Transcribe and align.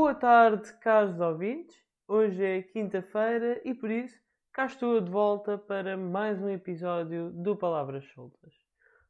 Boa 0.00 0.14
tarde, 0.14 0.72
caros 0.74 1.18
ouvintes. 1.18 1.76
Hoje 2.06 2.40
é 2.44 2.62
quinta-feira 2.62 3.60
e 3.64 3.74
por 3.74 3.90
isso 3.90 4.16
cá 4.52 4.66
estou 4.66 5.00
de 5.00 5.10
volta 5.10 5.58
para 5.58 5.96
mais 5.96 6.40
um 6.40 6.48
episódio 6.48 7.32
do 7.32 7.56
Palavras 7.56 8.04
Soltas. 8.12 8.54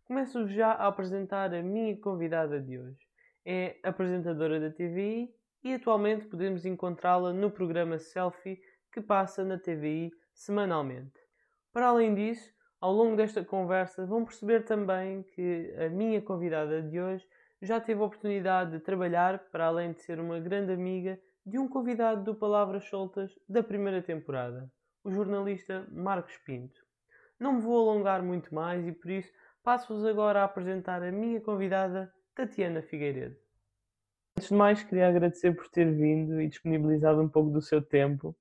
Começo 0.06 0.48
já 0.48 0.72
a 0.72 0.86
apresentar 0.86 1.52
a 1.52 1.62
minha 1.62 1.94
convidada 2.00 2.58
de 2.58 2.78
hoje. 2.78 3.06
É 3.44 3.76
apresentadora 3.82 4.58
da 4.58 4.70
TVI 4.70 5.28
e 5.62 5.74
atualmente 5.74 6.24
podemos 6.24 6.64
encontrá-la 6.64 7.34
no 7.34 7.50
programa 7.50 7.98
Selfie 7.98 8.58
que 8.90 9.02
passa 9.02 9.44
na 9.44 9.58
TVI 9.58 10.10
semanalmente. 10.32 11.20
Para 11.70 11.88
além 11.88 12.14
disso, 12.14 12.50
ao 12.80 12.94
longo 12.94 13.14
desta 13.14 13.44
conversa 13.44 14.06
vão 14.06 14.24
perceber 14.24 14.64
também 14.64 15.22
que 15.22 15.70
a 15.84 15.90
minha 15.90 16.22
convidada 16.22 16.80
de 16.80 16.98
hoje 16.98 17.26
já 17.60 17.80
teve 17.80 18.00
a 18.00 18.04
oportunidade 18.04 18.72
de 18.72 18.80
trabalhar, 18.80 19.38
para 19.50 19.66
além 19.66 19.92
de 19.92 20.02
ser 20.02 20.20
uma 20.20 20.38
grande 20.38 20.72
amiga, 20.72 21.18
de 21.44 21.58
um 21.58 21.68
convidado 21.68 22.22
do 22.22 22.34
Palavras 22.34 22.84
Soltas 22.84 23.32
da 23.48 23.62
primeira 23.62 24.02
temporada, 24.02 24.70
o 25.02 25.10
jornalista 25.10 25.86
Marcos 25.90 26.36
Pinto. 26.38 26.80
Não 27.38 27.54
me 27.54 27.60
vou 27.60 27.90
alongar 27.90 28.22
muito 28.22 28.54
mais 28.54 28.86
e 28.86 28.92
por 28.92 29.10
isso 29.10 29.32
passo-vos 29.62 30.04
agora 30.04 30.40
a 30.40 30.44
apresentar 30.44 31.02
a 31.02 31.10
minha 31.10 31.40
convidada, 31.40 32.12
Tatiana 32.34 32.82
Figueiredo. 32.82 33.36
Antes 34.36 34.50
de 34.50 34.54
mais, 34.54 34.84
queria 34.84 35.08
agradecer 35.08 35.52
por 35.52 35.68
ter 35.68 35.92
vindo 35.92 36.40
e 36.40 36.48
disponibilizado 36.48 37.20
um 37.20 37.28
pouco 37.28 37.50
do 37.50 37.60
seu 37.60 37.82
tempo. 37.82 38.36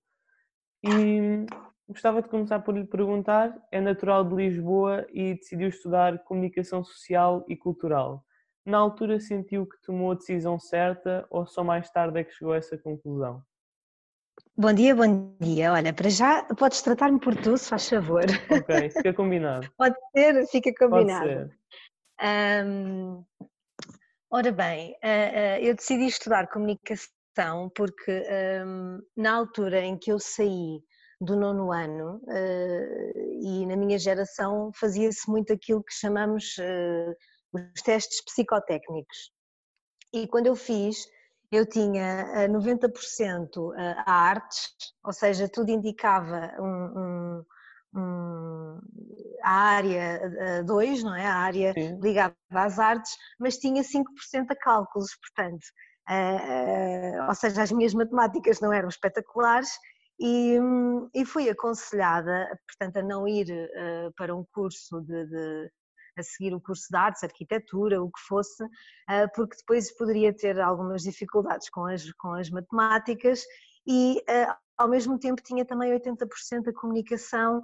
E 0.83 1.45
gostava 1.87 2.21
de 2.21 2.29
começar 2.29 2.59
por 2.59 2.77
lhe 2.77 2.85
perguntar: 2.85 3.57
é 3.71 3.81
natural 3.81 4.23
de 4.23 4.35
Lisboa 4.35 5.07
e 5.11 5.33
decidiu 5.33 5.69
estudar 5.69 6.23
comunicação 6.23 6.83
social 6.83 7.43
e 7.47 7.55
cultural 7.55 8.26
na 8.67 8.77
altura 8.77 9.17
sentiu 9.17 9.65
que 9.65 9.81
tomou 9.81 10.11
a 10.11 10.15
decisão 10.15 10.59
certa 10.59 11.25
ou 11.29 11.47
só 11.47 11.63
mais 11.63 11.89
tarde 11.89 12.19
é 12.19 12.23
que 12.25 12.33
chegou 12.33 12.53
a 12.53 12.57
essa 12.57 12.77
conclusão? 12.77 13.41
Bom 14.57 14.73
dia, 14.73 14.93
bom 14.93 15.33
dia. 15.39 15.71
Olha, 15.71 15.93
para 15.93 16.09
já 16.09 16.43
podes 16.43 16.81
tratar-me 16.81 17.17
por 17.17 17.33
tu, 17.35 17.57
se 17.57 17.69
faz 17.69 17.87
favor. 17.87 18.25
Ok, 18.51 18.89
fica 18.91 19.13
combinado. 19.13 19.71
Pode 19.77 19.95
ser, 20.13 20.45
fica 20.47 20.73
combinado. 20.77 21.27
Pode 21.27 21.49
ser. 21.49 22.65
Um, 22.65 23.23
ora 24.29 24.51
bem, 24.51 24.91
uh, 24.91 24.95
uh, 24.95 25.65
eu 25.65 25.73
decidi 25.73 26.07
estudar 26.07 26.49
comunicação 26.49 27.71
porque 27.73 28.23
um, 28.65 28.99
na 29.15 29.33
altura 29.33 29.79
em 29.79 29.97
que 29.97 30.11
eu 30.11 30.19
saí 30.19 30.81
do 31.21 31.35
nono 31.35 31.71
ano 31.71 32.19
uh, 32.23 33.41
e 33.41 33.65
na 33.65 33.77
minha 33.77 33.97
geração 33.97 34.71
fazia-se 34.75 35.29
muito 35.29 35.53
aquilo 35.53 35.83
que 35.83 35.93
chamamos 35.93 36.55
os 37.75 37.81
testes 37.81 38.23
psicotécnicos. 38.23 39.31
E 40.13 40.27
quando 40.27 40.47
eu 40.47 40.55
fiz, 40.55 41.05
eu 41.51 41.65
tinha 41.65 42.47
90% 42.49 43.73
eh, 43.77 43.95
a 44.05 44.11
artes, 44.11 44.69
ou 45.03 45.13
seja, 45.13 45.47
tudo 45.47 45.71
indicava 45.71 46.53
um, 46.59 46.99
um, 46.99 47.99
um, 47.99 48.79
a 49.43 49.51
área 49.51 50.63
2, 50.65 51.03
não 51.03 51.15
é? 51.15 51.25
A 51.25 51.35
área 51.35 51.73
Sim. 51.73 51.99
ligada 52.01 52.35
às 52.51 52.79
artes, 52.79 53.15
mas 53.39 53.57
tinha 53.57 53.81
5% 53.81 54.05
a 54.49 54.55
cálculos, 54.55 55.15
portanto, 55.15 55.63
uh, 56.09 57.23
uh, 57.23 57.27
ou 57.27 57.35
seja, 57.35 57.61
as 57.61 57.71
minhas 57.71 57.93
matemáticas 57.93 58.59
não 58.59 58.73
eram 58.73 58.89
espetaculares 58.89 59.69
e, 60.19 60.57
e 61.13 61.25
fui 61.25 61.49
aconselhada, 61.49 62.47
portanto, 62.67 62.97
a 62.97 63.03
não 63.03 63.27
ir 63.27 63.49
uh, 63.51 64.11
para 64.17 64.35
um 64.35 64.45
curso 64.51 65.01
de, 65.01 65.25
de 65.27 65.71
a 66.19 66.23
seguir 66.23 66.53
o 66.53 66.61
curso 66.61 66.87
de 66.89 66.97
artes, 66.97 67.23
arquitetura, 67.23 68.01
o 68.01 68.11
que 68.11 68.19
fosse, 68.27 68.63
ah, 69.07 69.27
porque 69.33 69.57
depois 69.57 69.95
poderia 69.95 70.33
ter 70.33 70.59
algumas 70.59 71.03
dificuldades 71.03 71.69
com 71.69 71.85
as, 71.85 72.11
com 72.13 72.33
as 72.33 72.49
matemáticas 72.49 73.43
e 73.85 74.21
ah, 74.29 74.57
ao 74.77 74.87
mesmo 74.87 75.17
tempo 75.17 75.41
tinha 75.41 75.65
também 75.65 75.91
80% 75.97 76.67
a 76.67 76.73
comunicação 76.73 77.63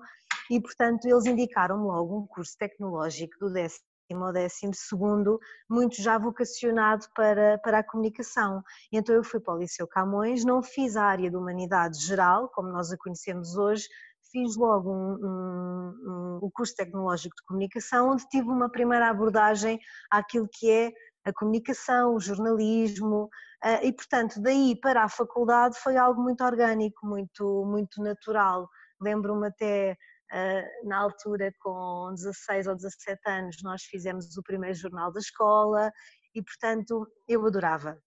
e 0.50 0.60
portanto 0.60 1.06
eles 1.06 1.26
indicaram-me 1.26 1.84
logo 1.84 2.20
um 2.20 2.28
curso 2.28 2.58
tecnológico 2.58 3.38
do 3.40 3.52
décimo 3.52 3.84
ou 4.12 4.34
décimo 4.34 4.74
segundo, 4.76 5.40
muito 5.70 6.02
já 6.02 6.18
vocacionado 6.18 7.06
para, 7.16 7.58
para 7.60 7.80
a 7.80 7.84
comunicação. 7.84 8.62
Então 8.92 9.16
eu 9.16 9.24
fui 9.24 9.40
para 9.40 9.56
o 9.56 9.58
Liceu 9.58 9.88
Camões, 9.88 10.44
não 10.44 10.62
fiz 10.62 10.96
a 10.96 11.06
área 11.06 11.30
de 11.30 11.38
Humanidades 11.38 12.02
Geral, 12.02 12.50
como 12.50 12.70
nós 12.70 12.92
a 12.92 12.98
conhecemos 12.98 13.56
hoje, 13.56 13.88
fiz 14.34 14.58
logo 14.58 14.92
um, 14.92 15.14
um, 15.14 16.10
um, 16.10 16.40
o 16.42 16.52
curso 16.52 16.76
tecnológico 16.76 17.36
de 17.36 17.44
comunicação, 17.44 18.10
onde 18.10 18.28
tive 18.28 18.50
uma 18.50 18.70
primeira 18.70 19.10
abordagem 19.10 19.80
àquilo 20.10 20.50
que 20.52 20.70
é 20.70 20.92
a 21.24 21.32
comunicação, 21.32 22.16
o 22.16 22.20
jornalismo, 22.20 23.30
eh, 23.64 23.88
e 23.88 23.94
portanto 23.94 24.42
daí 24.42 24.76
para 24.82 25.04
a 25.04 25.10
faculdade 25.10 25.78
foi 25.80 25.96
algo 25.96 26.22
muito 26.22 26.44
orgânico, 26.44 27.06
muito, 27.06 27.64
muito 27.66 28.02
natural. 28.02 28.68
Lembro-me 29.00 29.48
até 29.48 29.96
eh, 30.32 30.70
na 30.84 30.98
altura 30.98 31.54
com 31.60 32.12
16 32.14 32.68
ou 32.68 32.76
17 32.76 33.22
anos 33.30 33.58
nós 33.64 33.84
fizemos 33.84 34.36
o 34.36 34.44
primeiro 34.44 34.76
jornal 34.76 35.14
da 35.14 35.20
escola 35.20 35.94
e 36.36 36.42
portanto 36.42 37.08
eu 37.28 37.46
adorava. 37.46 37.98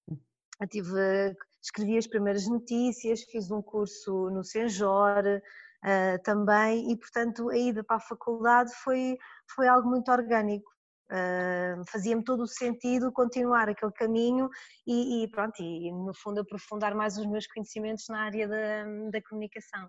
Eu 0.60 0.68
tive, 0.68 1.36
escrevi 1.62 1.96
as 1.96 2.06
primeiras 2.06 2.46
notícias, 2.46 3.22
fiz 3.22 3.50
um 3.50 3.62
curso 3.62 4.28
no 4.30 4.42
Senjor, 4.42 5.22
uh, 5.86 6.22
também, 6.22 6.90
e 6.90 6.96
portanto 6.96 7.48
a 7.48 7.56
ida 7.56 7.84
para 7.84 7.96
a 7.96 8.00
faculdade 8.00 8.72
foi, 8.82 9.16
foi 9.54 9.68
algo 9.68 9.88
muito 9.88 10.10
orgânico. 10.10 10.70
Uh, 11.08 11.88
fazia-me 11.88 12.24
todo 12.24 12.42
o 12.42 12.48
sentido 12.48 13.12
continuar 13.12 13.68
aquele 13.68 13.92
caminho 13.92 14.50
e, 14.84 15.22
e, 15.22 15.30
pronto, 15.30 15.62
e 15.62 15.92
no 15.92 16.12
fundo 16.12 16.40
aprofundar 16.40 16.96
mais 16.96 17.16
os 17.16 17.26
meus 17.26 17.46
conhecimentos 17.46 18.06
na 18.08 18.22
área 18.22 18.48
da, 18.48 18.84
da 19.12 19.22
comunicação. 19.22 19.88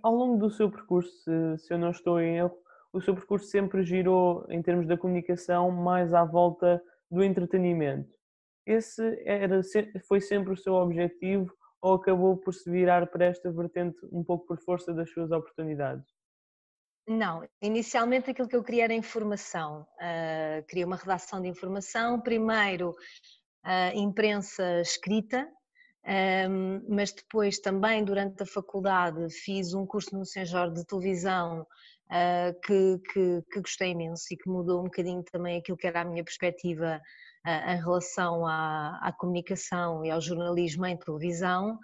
Ao 0.00 0.14
longo 0.14 0.38
do 0.38 0.48
seu 0.48 0.70
percurso, 0.70 1.10
se, 1.24 1.66
se 1.66 1.74
eu 1.74 1.78
não 1.78 1.90
estou 1.90 2.20
em 2.20 2.36
erro, 2.36 2.56
o 2.92 3.00
seu 3.00 3.14
percurso 3.14 3.48
sempre 3.48 3.82
girou, 3.82 4.46
em 4.48 4.62
termos 4.62 4.86
da 4.86 4.96
comunicação, 4.96 5.72
mais 5.72 6.14
à 6.14 6.24
volta 6.24 6.80
do 7.10 7.22
entretenimento. 7.24 8.08
Esse 8.64 9.20
era, 9.26 9.60
foi 10.06 10.20
sempre 10.20 10.52
o 10.52 10.56
seu 10.56 10.74
objetivo 10.74 11.52
ou 11.80 11.94
acabou 11.94 12.36
por 12.36 12.54
se 12.54 12.70
virar 12.70 13.06
para 13.06 13.26
esta 13.26 13.50
vertente 13.50 13.98
um 14.10 14.22
pouco 14.24 14.46
por 14.46 14.58
força 14.58 14.92
das 14.92 15.10
suas 15.10 15.30
oportunidades? 15.30 16.06
Não, 17.06 17.48
inicialmente 17.62 18.30
aquilo 18.30 18.48
que 18.48 18.56
eu 18.56 18.62
queria 18.62 18.84
era 18.84 18.92
informação. 18.92 19.86
Uh, 19.94 20.62
queria 20.66 20.86
uma 20.86 20.96
redação 20.96 21.40
de 21.40 21.48
informação, 21.48 22.20
primeiro 22.20 22.90
uh, 22.90 23.96
imprensa 23.96 24.80
escrita, 24.82 25.48
um, 26.50 26.84
mas 26.88 27.12
depois 27.12 27.58
também 27.58 28.04
durante 28.04 28.42
a 28.42 28.46
faculdade 28.46 29.30
fiz 29.30 29.74
um 29.74 29.86
curso 29.86 30.16
no 30.16 30.24
Senjor 30.24 30.72
de 30.72 30.84
televisão 30.84 31.62
uh, 31.62 32.60
que, 32.62 32.98
que, 33.12 33.42
que, 33.52 33.60
gostei 33.60 33.90
imenso 33.90 34.24
e 34.30 34.36
que 34.36 34.48
mudou 34.48 34.80
um 34.80 34.84
bocadinho 34.84 35.22
também 35.24 35.58
aquilo 35.58 35.76
que 35.76 35.86
era 35.86 36.02
a 36.02 36.04
minha 36.04 36.24
perspectiva 36.24 37.00
em 37.46 37.76
relação 37.76 38.46
à, 38.46 38.98
à, 39.02 39.12
comunicação 39.12 40.04
e 40.04 40.10
ao 40.10 40.20
jornalismo 40.20 40.84
em 40.86 40.96
televisão, 40.96 41.78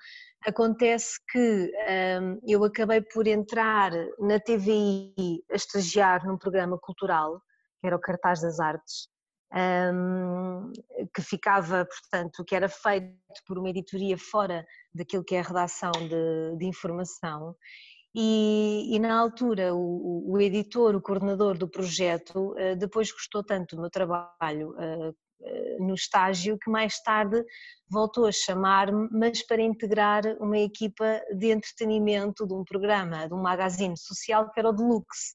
acontece 0.47 1.19
que 1.31 1.73
um, 2.21 2.39
eu 2.47 2.63
acabei 2.65 3.01
por 3.01 3.27
entrar 3.27 3.93
na 4.19 4.39
TVI 4.39 5.43
a 5.51 5.55
estagiar 5.55 6.27
num 6.27 6.37
programa 6.37 6.79
cultural, 6.79 7.41
que 7.81 7.87
era 7.87 7.97
o 7.97 8.01
Cartaz 8.01 8.43
das 8.43 8.61
Artes, 8.61 9.09
um, 9.55 10.73
que 11.15 11.23
ficava, 11.23 11.87
portanto, 11.87 12.45
que 12.45 12.55
era 12.55 12.69
feito 12.69 13.15
por 13.47 13.59
uma 13.59 13.71
editoria 13.71 14.19
fora 14.19 14.67
daquilo 14.93 15.25
que 15.25 15.35
é 15.35 15.41
a 15.41 15.45
redação 15.45 15.93
de, 15.93 16.57
de 16.59 16.67
informação. 16.67 17.55
E, 18.17 18.95
e, 18.95 18.99
na 19.01 19.19
altura 19.19 19.75
o, 19.75 20.33
o, 20.33 20.41
editor, 20.41 20.95
o 20.95 21.03
coordenador 21.03 21.59
do 21.59 21.69
projeto, 21.69 22.55
eh, 22.57 22.77
depois 22.77 23.11
gostou 23.11 23.43
tanto 23.43 23.75
do 23.75 23.83
meu 23.83 23.91
trabalho 23.91 24.73
eh, 24.79 25.13
no 25.79 25.95
estágio 25.95 26.59
que 26.59 26.71
mais 26.71 27.01
tarde 27.03 27.45
voltou 27.91 28.27
a 28.27 28.33
chamar-me, 28.33 29.09
mas 29.11 29.47
para 29.47 29.63
integrar 29.63 30.25
uma 30.41 30.59
equipa 30.59 31.23
de 31.37 31.51
entretenimento 31.51 32.47
de 32.47 32.55
um 32.55 32.65
programa, 32.65 33.29
de 33.29 33.35
um 33.35 33.43
magazine 33.43 33.97
social 33.97 34.51
que 34.51 34.59
era 34.59 34.71
o 34.71 34.73
Deluxe. 34.73 35.35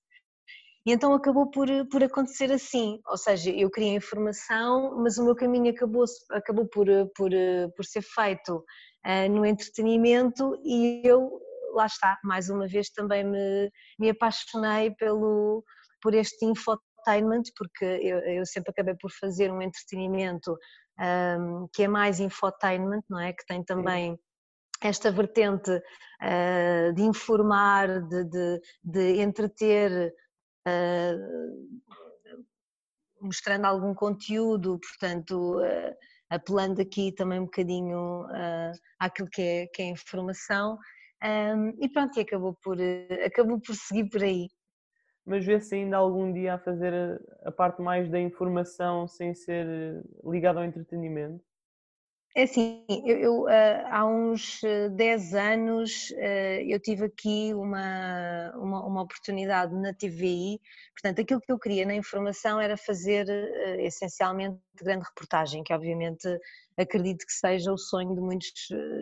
E 0.86 0.92
então 0.92 1.14
acabou 1.14 1.50
por, 1.52 1.68
por 1.92 2.04
acontecer 2.04 2.52
assim, 2.52 3.00
ou 3.08 3.18
seja, 3.18 3.52
eu 3.52 3.70
queria 3.70 3.94
informação, 3.94 4.98
mas 5.04 5.18
o 5.18 5.26
meu 5.26 5.36
caminho 5.36 5.72
acabou, 5.72 6.06
acabou 6.32 6.68
por, 6.68 6.88
por, 7.16 7.32
por 7.76 7.86
ser 7.86 8.02
feito 8.02 8.64
uh, 9.06 9.30
no 9.30 9.46
entretenimento 9.46 10.60
e 10.64 11.02
eu, 11.04 11.30
lá 11.74 11.86
está, 11.86 12.18
mais 12.24 12.50
uma 12.50 12.68
vez 12.68 12.90
também 12.90 13.24
me, 13.24 13.70
me 14.00 14.10
apaixonei 14.10 14.92
pelo, 14.96 15.64
por 16.02 16.14
este 16.14 16.46
info 16.46 16.80
entertainment, 17.00 17.44
porque 17.56 17.86
eu, 17.86 18.20
eu 18.20 18.46
sempre 18.46 18.72
acabei 18.72 18.96
por 18.96 19.12
fazer 19.12 19.52
um 19.52 19.62
entretenimento 19.62 20.58
um, 21.00 21.68
que 21.74 21.84
é 21.84 21.88
mais 21.88 22.20
infotainment, 22.20 23.02
não 23.10 23.20
é? 23.20 23.34
Que 23.34 23.46
tem 23.46 23.64
também 23.64 24.20
esta 24.82 25.12
vertente 25.12 25.72
uh, 25.72 26.94
de 26.94 27.02
informar, 27.02 28.02
de, 28.08 28.24
de, 28.26 28.62
de 28.84 29.22
entreter, 29.22 30.14
uh, 30.68 31.80
mostrando 33.22 33.66
algum 33.66 33.94
conteúdo, 33.94 34.80
portanto, 34.80 35.60
uh, 35.60 35.96
apelando 36.30 36.82
aqui 36.82 37.12
também 37.12 37.40
um 37.40 37.46
bocadinho 37.46 38.26
àquilo 39.00 39.28
que 39.30 39.42
é, 39.42 39.68
que 39.68 39.82
é 39.82 39.86
informação. 39.86 40.78
Um, 41.22 41.70
e 41.84 41.90
pronto, 41.90 42.18
e 42.18 42.22
acabou 42.22 42.56
por, 42.64 42.78
acabou 43.26 43.60
por 43.60 43.76
seguir 43.76 44.08
por 44.10 44.24
aí. 44.24 44.48
Mas 45.30 45.46
vê-se 45.46 45.76
ainda 45.76 45.96
algum 45.96 46.34
dia 46.34 46.56
a 46.56 46.58
fazer 46.58 46.92
a, 46.92 47.50
a 47.50 47.52
parte 47.52 47.84
mais 47.84 48.10
da 48.10 48.20
informação 48.20 49.08
sem 49.08 49.36
ser 49.36 50.04
ligado 50.26 50.58
ao 50.58 50.66
entretenimento? 50.66 51.49
É 52.36 52.44
assim, 52.44 52.86
eu, 52.88 53.18
eu 53.18 53.42
uh, 53.44 53.88
há 53.90 54.06
uns 54.06 54.62
10 54.96 55.34
eh, 55.34 55.54
anos 55.54 56.12
uh, 56.12 56.62
eu 56.68 56.80
tive 56.80 57.06
aqui 57.06 57.54
uma, 57.56 58.52
uma, 58.56 58.86
uma, 58.86 59.02
oportunidade 59.02 59.76
na 59.76 59.94
TVI, 59.94 60.62
portanto 60.94 61.22
aquilo 61.22 61.42
que 61.42 61.52
eu 61.52 61.58
queria 61.58 61.88
na 61.88 61.96
informação 61.96 62.62
era 62.62 62.78
fazer 62.78 63.28
essencialmente 63.80 64.60
grande 64.76 65.06
reportagem, 65.06 65.64
que 65.64 65.74
obviamente 65.74 66.28
acredito 66.78 67.26
que 67.26 67.34
seja 67.34 67.74
o 67.74 67.78
sonho 67.78 68.14
de 68.14 68.22
muitos 68.22 68.52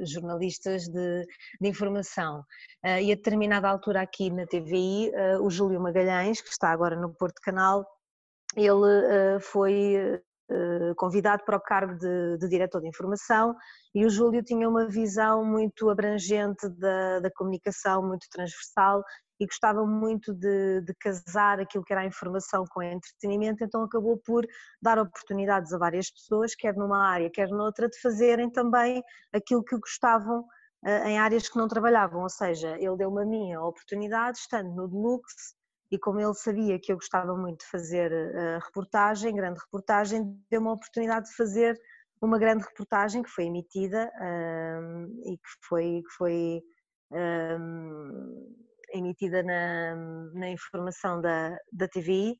jornalistas 0.05 0.87
de, 0.87 1.27
de 1.59 1.67
informação. 1.67 2.43
e 2.83 3.11
a 3.11 3.15
determinada 3.15 3.69
altura 3.69 4.01
aqui 4.01 4.31
na 4.31 4.47
TVI, 4.47 5.11
o 5.41 5.49
Júlio 5.49 5.79
Magalhães, 5.81 6.41
que 6.41 6.49
está 6.49 6.71
agora 6.71 6.95
no 6.95 7.13
Porto 7.13 7.39
Canal, 7.41 7.85
ele 8.55 9.39
foi 9.39 9.95
eh, 9.95 10.21
convidado 10.95 11.43
para 11.45 11.57
o 11.57 11.61
cargo 11.61 11.97
de, 11.97 12.37
de, 12.37 12.47
diretor 12.47 12.81
de 12.81 12.87
informação 12.87 13.55
e 13.93 14.05
o 14.05 14.09
Júlio 14.09 14.41
tinha 14.41 14.67
uma 14.69 14.87
visão 14.87 15.43
muito 15.43 15.89
abrangente 15.89 16.69
da, 16.69 17.19
da 17.19 17.31
comunicação, 17.31 18.01
muito 18.01 18.27
transversal 18.31 19.03
e 19.39 19.45
gostava 19.45 19.85
muito 19.85 20.33
de, 20.33 20.81
de, 20.81 20.93
casar 20.95 21.59
aquilo 21.59 21.83
que 21.83 21.93
era 21.93 22.01
a 22.01 22.05
informação 22.05 22.65
com 22.69 22.79
o 22.79 22.83
entretenimento, 22.83 23.63
então 23.63 23.83
acabou 23.83 24.17
por 24.17 24.45
dar 24.81 24.97
oportunidades 24.97 25.73
a 25.73 25.77
várias 25.77 26.09
pessoas, 26.09 26.55
quer 26.55 26.75
numa 26.75 27.07
área, 27.07 27.29
quer 27.29 27.49
noutra, 27.49 27.87
de 27.87 27.99
fazerem 28.01 28.49
também 28.49 29.03
aquilo 29.31 29.63
que 29.63 29.77
gostavam 29.77 30.45
eh, 30.85 31.09
em 31.11 31.19
áreas 31.19 31.47
que 31.49 31.57
não 31.57 31.67
trabalhavam, 31.67 32.23
ou 32.23 32.29
seja, 32.29 32.77
ele 32.77 32.97
deu-me 32.97 33.21
a 33.21 33.25
minha 33.25 33.61
oportunidade, 33.61 34.39
estando 34.39 34.73
no 34.73 34.87
Deluxe, 34.87 35.55
e 35.89 35.97
como 35.97 36.19
ele 36.19 36.33
sabia 36.33 36.79
que 36.79 36.91
eu 36.91 36.97
gostava 36.97 37.35
muito 37.35 37.59
de 37.59 37.71
fazer 37.71 38.11
uh, 38.11 38.59
reportagem, 38.65 39.35
grande 39.35 39.59
reportagem, 39.59 40.37
deu 40.49 40.59
uma 40.59 40.73
oportunidade 40.73 41.29
de 41.29 41.35
fazer 41.35 41.79
uma 42.21 42.39
grande 42.39 42.63
reportagem 42.63 43.21
que 43.21 43.29
foi 43.29 43.45
emitida 43.45 44.11
uh, 44.15 45.29
e 45.31 45.37
que 45.37 45.67
foi, 45.67 46.01
que 46.03 46.13
foi 46.17 46.61
uh, 47.11 48.55
emitida 48.93 49.43
na, 49.43 49.95
na 50.33 50.49
informação 50.49 51.21
da, 51.21 51.57
da 51.71 51.87
TVI 51.87 52.39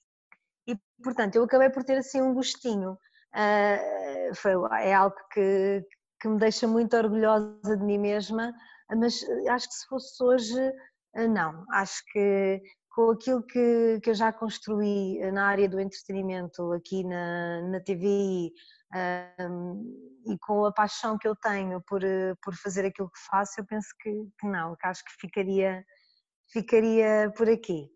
e 0.67 0.77
portanto 1.03 1.35
eu 1.35 1.43
acabei 1.43 1.69
por 1.69 1.83
ter 1.83 1.97
assim 1.97 2.21
um 2.21 2.33
gostinho. 2.33 2.97
Uh, 3.33 4.35
foi, 4.35 4.53
é 4.81 4.93
algo 4.93 5.15
que, 5.31 5.85
que 6.19 6.27
me 6.27 6.39
deixa 6.39 6.67
muito 6.67 6.97
orgulhosa 6.97 7.77
de 7.77 7.83
mim 7.83 7.99
mesma, 7.99 8.53
mas 8.89 9.21
acho 9.49 9.67
que 9.67 9.75
se 9.75 9.87
fosse 9.87 10.23
hoje, 10.23 10.73
não, 11.29 11.65
acho 11.71 12.01
que 12.11 12.61
com 12.97 13.11
aquilo 13.11 13.43
que, 13.43 13.99
que 14.01 14.09
eu 14.09 14.15
já 14.15 14.33
construí 14.33 15.19
na 15.31 15.45
área 15.45 15.69
do 15.69 15.79
entretenimento 15.79 16.73
aqui 16.73 17.03
na, 17.03 17.61
na 17.61 17.79
TVI 17.79 18.51
um, 19.39 20.23
e 20.25 20.35
com 20.39 20.65
a 20.65 20.73
paixão 20.73 21.15
que 21.15 21.27
eu 21.27 21.35
tenho 21.35 21.79
por, 21.87 22.01
por 22.41 22.55
fazer 22.55 22.87
aquilo 22.87 23.11
que 23.11 23.19
faço, 23.29 23.61
eu 23.61 23.65
penso 23.67 23.89
que, 24.01 24.11
que 24.39 24.47
não, 24.47 24.75
que 24.75 24.87
acho 24.87 25.05
que 25.05 25.11
ficaria, 25.21 25.85
ficaria 26.51 27.31
por 27.37 27.47
aqui. 27.47 27.87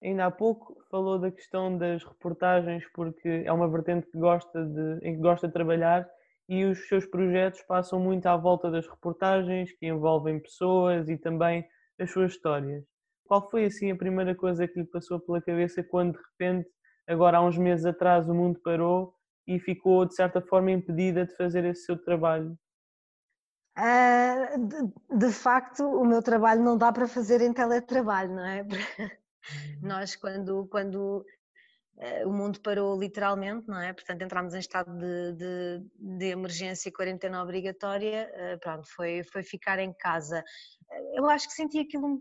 Ainda 0.00 0.26
há 0.26 0.30
pouco 0.30 0.84
falou 0.88 1.18
da 1.18 1.32
questão 1.32 1.76
das 1.76 2.04
reportagens, 2.04 2.84
porque 2.94 3.42
é 3.44 3.52
uma 3.52 3.68
vertente 3.68 4.06
que 4.06 4.16
gosta 4.16 4.64
de, 4.64 5.00
em 5.02 5.16
que 5.16 5.20
gosta 5.20 5.48
de 5.48 5.52
trabalhar 5.52 6.08
e 6.48 6.64
os 6.64 6.86
seus 6.86 7.04
projetos 7.04 7.60
passam 7.62 7.98
muito 7.98 8.24
à 8.26 8.36
volta 8.36 8.70
das 8.70 8.86
reportagens 8.86 9.72
que 9.72 9.88
envolvem 9.88 10.38
pessoas 10.38 11.08
e 11.08 11.18
também 11.18 11.68
as 11.98 12.12
suas 12.12 12.34
histórias. 12.34 12.84
Qual 13.28 13.48
foi 13.50 13.66
assim 13.66 13.90
a 13.90 13.96
primeira 13.96 14.34
coisa 14.34 14.66
que 14.66 14.80
lhe 14.80 14.86
passou 14.86 15.20
pela 15.20 15.42
cabeça 15.42 15.84
quando 15.84 16.14
de 16.14 16.18
repente, 16.18 16.66
agora 17.06 17.36
há 17.36 17.42
uns 17.42 17.58
meses 17.58 17.84
atrás, 17.84 18.26
o 18.26 18.34
mundo 18.34 18.58
parou 18.64 19.14
e 19.46 19.60
ficou 19.60 20.06
de 20.06 20.14
certa 20.14 20.40
forma 20.40 20.70
impedida 20.70 21.26
de 21.26 21.36
fazer 21.36 21.62
esse 21.66 21.84
seu 21.84 22.02
trabalho? 22.02 22.58
Uh, 23.78 24.66
de, 24.66 25.18
de, 25.18 25.32
facto, 25.32 25.84
o 25.84 26.06
meu 26.06 26.22
trabalho 26.22 26.62
não 26.62 26.76
dá 26.76 26.90
para 26.90 27.06
fazer 27.06 27.42
em 27.42 27.52
teletrabalho, 27.52 28.34
não 28.34 28.44
é? 28.44 28.66
Uhum. 29.48 29.88
Nós, 29.88 30.14
quando, 30.14 30.66
quando 30.66 31.24
uh, 31.96 32.28
o 32.28 32.30
mundo 32.30 32.60
parou 32.60 33.00
literalmente, 33.00 33.66
não 33.66 33.80
é? 33.80 33.94
Portanto, 33.94 34.20
entramos 34.20 34.52
em 34.52 34.58
estado 34.58 34.92
de, 34.98 35.32
de, 35.32 35.86
de 36.18 36.26
emergência 36.26 36.90
e 36.90 36.92
quarentena 36.92 37.42
obrigatória, 37.42 38.30
uh, 38.34 38.60
pronto, 38.60 38.86
foi, 38.94 39.22
foi 39.22 39.42
ficar 39.42 39.78
em 39.78 39.90
casa. 39.94 40.44
Eu 41.14 41.30
acho 41.30 41.48
que 41.48 41.54
senti 41.54 41.78
aquilo 41.78 42.20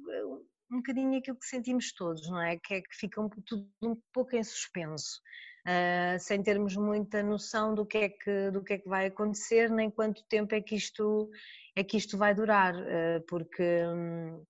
um 0.71 0.77
bocadinho 0.77 1.17
aquilo 1.17 1.37
que 1.37 1.45
sentimos 1.45 1.93
todos, 1.93 2.29
não 2.29 2.41
é? 2.41 2.57
Que 2.57 2.75
é 2.75 2.81
que 2.81 2.95
fica 2.95 3.21
um, 3.21 3.29
tudo 3.29 3.67
um 3.81 3.95
pouco 4.13 4.35
em 4.35 4.43
suspenso, 4.43 5.21
uh, 5.65 6.19
sem 6.19 6.41
termos 6.43 6.75
muita 6.75 7.23
noção 7.23 7.73
do 7.73 7.85
que, 7.85 7.97
é 7.97 8.09
que, 8.09 8.51
do 8.51 8.63
que 8.63 8.73
é 8.73 8.77
que 8.77 8.89
vai 8.89 9.07
acontecer, 9.07 9.69
nem 9.69 9.89
quanto 9.89 10.23
tempo 10.27 10.53
é 10.53 10.61
que 10.61 10.75
isto, 10.75 11.29
é 11.75 11.83
que 11.83 11.97
isto 11.97 12.17
vai 12.17 12.33
durar, 12.33 12.75
uh, 12.75 13.23
porque 13.27 13.63
um, 13.87 14.43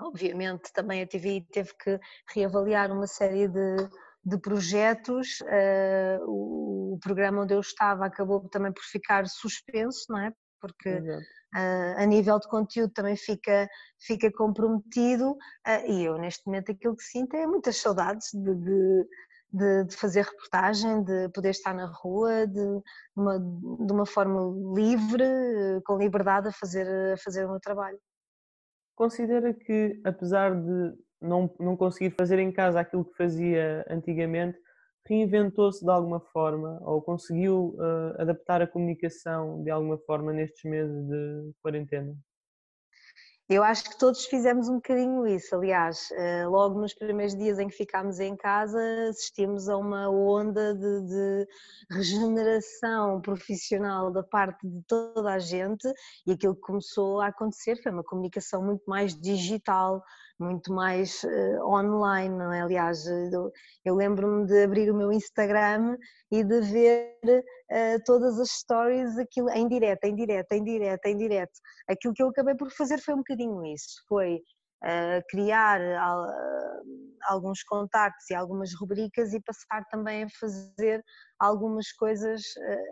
obviamente 0.00 0.72
também 0.72 1.02
a 1.02 1.06
TV 1.06 1.46
teve 1.50 1.72
que 1.82 1.98
reavaliar 2.34 2.92
uma 2.92 3.06
série 3.06 3.48
de, 3.48 3.76
de 4.24 4.38
projetos, 4.38 5.40
uh, 5.40 6.24
o, 6.26 6.94
o, 6.94 6.98
programa 6.98 7.42
onde 7.42 7.54
eu 7.54 7.60
estava 7.60 8.06
acabou 8.06 8.48
também 8.48 8.72
por 8.72 8.84
ficar 8.84 9.26
suspenso, 9.26 10.06
não 10.10 10.18
é? 10.18 10.32
Porque 10.62 10.88
Exato 10.88 11.22
a 11.54 12.06
nível 12.06 12.38
de 12.38 12.48
conteúdo 12.48 12.92
também 12.92 13.16
fica, 13.16 13.68
fica 14.00 14.30
comprometido 14.32 15.36
e 15.86 16.04
eu 16.04 16.16
neste 16.16 16.46
momento 16.46 16.72
aquilo 16.72 16.96
que 16.96 17.04
sinto 17.04 17.36
é 17.36 17.46
muitas 17.46 17.76
saudades 17.76 18.28
de, 18.32 18.54
de, 18.54 19.08
de, 19.52 19.84
de 19.84 19.96
fazer 19.96 20.24
reportagem, 20.24 21.04
de 21.04 21.28
poder 21.28 21.50
estar 21.50 21.74
na 21.74 21.86
rua, 21.86 22.46
de 22.46 22.82
uma, 23.14 23.38
de 23.38 23.92
uma 23.92 24.06
forma 24.06 24.40
livre, 24.74 25.24
com 25.84 25.98
liberdade 25.98 26.48
a 26.48 26.52
fazer, 26.52 26.86
a 27.12 27.16
fazer 27.18 27.44
o 27.44 27.50
meu 27.50 27.60
trabalho. 27.60 27.98
Considera 28.96 29.52
que 29.52 30.00
apesar 30.04 30.54
de 30.54 30.94
não, 31.20 31.54
não 31.60 31.76
conseguir 31.76 32.14
fazer 32.16 32.38
em 32.38 32.50
casa 32.50 32.80
aquilo 32.80 33.04
que 33.04 33.16
fazia 33.16 33.84
antigamente, 33.90 34.58
reinventou-se 35.12 35.84
de 35.84 35.90
alguma 35.90 36.20
forma 36.20 36.80
ou 36.82 37.02
conseguiu 37.02 37.74
uh, 37.76 38.22
adaptar 38.22 38.62
a 38.62 38.66
comunicação 38.66 39.62
de 39.62 39.70
alguma 39.70 39.98
forma 39.98 40.32
nestes 40.32 40.64
meses 40.64 41.06
de 41.06 41.52
quarentena? 41.62 42.16
Eu 43.48 43.62
acho 43.62 43.84
que 43.84 43.98
todos 43.98 44.24
fizemos 44.24 44.66
um 44.68 44.76
bocadinho 44.76 45.26
isso. 45.26 45.54
Aliás, 45.54 46.10
eh, 46.12 46.46
logo 46.46 46.80
nos 46.80 46.94
primeiros 46.94 47.36
dias 47.36 47.58
em 47.58 47.68
que 47.68 47.76
ficámos 47.76 48.18
em 48.18 48.34
casa, 48.34 48.78
assistimos 49.10 49.68
a 49.68 49.76
uma 49.76 50.08
onda 50.08 50.74
de, 50.74 51.00
de, 51.02 51.48
regeneração 51.90 53.20
profissional 53.20 54.10
da 54.10 54.22
parte 54.22 54.66
de 54.66 54.82
toda 54.86 55.34
a 55.34 55.38
gente 55.38 55.86
e 56.26 56.32
aquilo 56.32 56.54
que 56.54 56.62
começou 56.62 57.20
a 57.20 57.26
acontecer 57.26 57.76
foi 57.82 57.92
uma 57.92 58.04
comunicação 58.04 58.64
muito 58.64 58.84
mais 58.86 59.14
digital, 59.14 60.02
muito 60.42 60.72
mais 60.72 61.22
uh, 61.22 61.64
online, 61.64 62.36
não 62.36 62.52
é? 62.52 62.60
Aliás, 62.60 63.06
eu, 63.06 63.50
eu 63.84 63.94
lembro-me 63.94 64.46
de 64.46 64.64
abrir 64.64 64.90
o 64.90 64.94
meu 64.94 65.12
Instagram 65.12 65.96
e 66.30 66.42
de 66.44 66.60
ver 66.60 67.16
uh, 67.24 68.02
todas 68.04 68.38
as 68.38 68.50
stories 68.50 69.16
aquilo, 69.18 69.48
em 69.50 69.68
direto, 69.68 70.04
em 70.04 70.14
direto, 70.14 70.52
em 70.52 70.64
direto, 70.64 71.06
em 71.06 71.16
direto. 71.16 71.52
Aquilo 71.88 72.12
que 72.14 72.22
eu 72.22 72.28
acabei 72.28 72.54
por 72.54 72.70
fazer 72.72 72.98
foi 72.98 73.14
um 73.14 73.18
bocadinho 73.18 73.64
isso, 73.64 74.04
foi 74.08 74.36
uh, 74.84 75.22
criar 75.30 75.80
alguns 77.28 77.62
contactos 77.62 78.28
e 78.30 78.34
algumas 78.34 78.70
rubricas 78.78 79.32
e 79.32 79.40
passar 79.40 79.84
também 79.90 80.24
a 80.24 80.28
fazer 80.40 81.02
algumas 81.38 81.92
coisas 81.92 82.42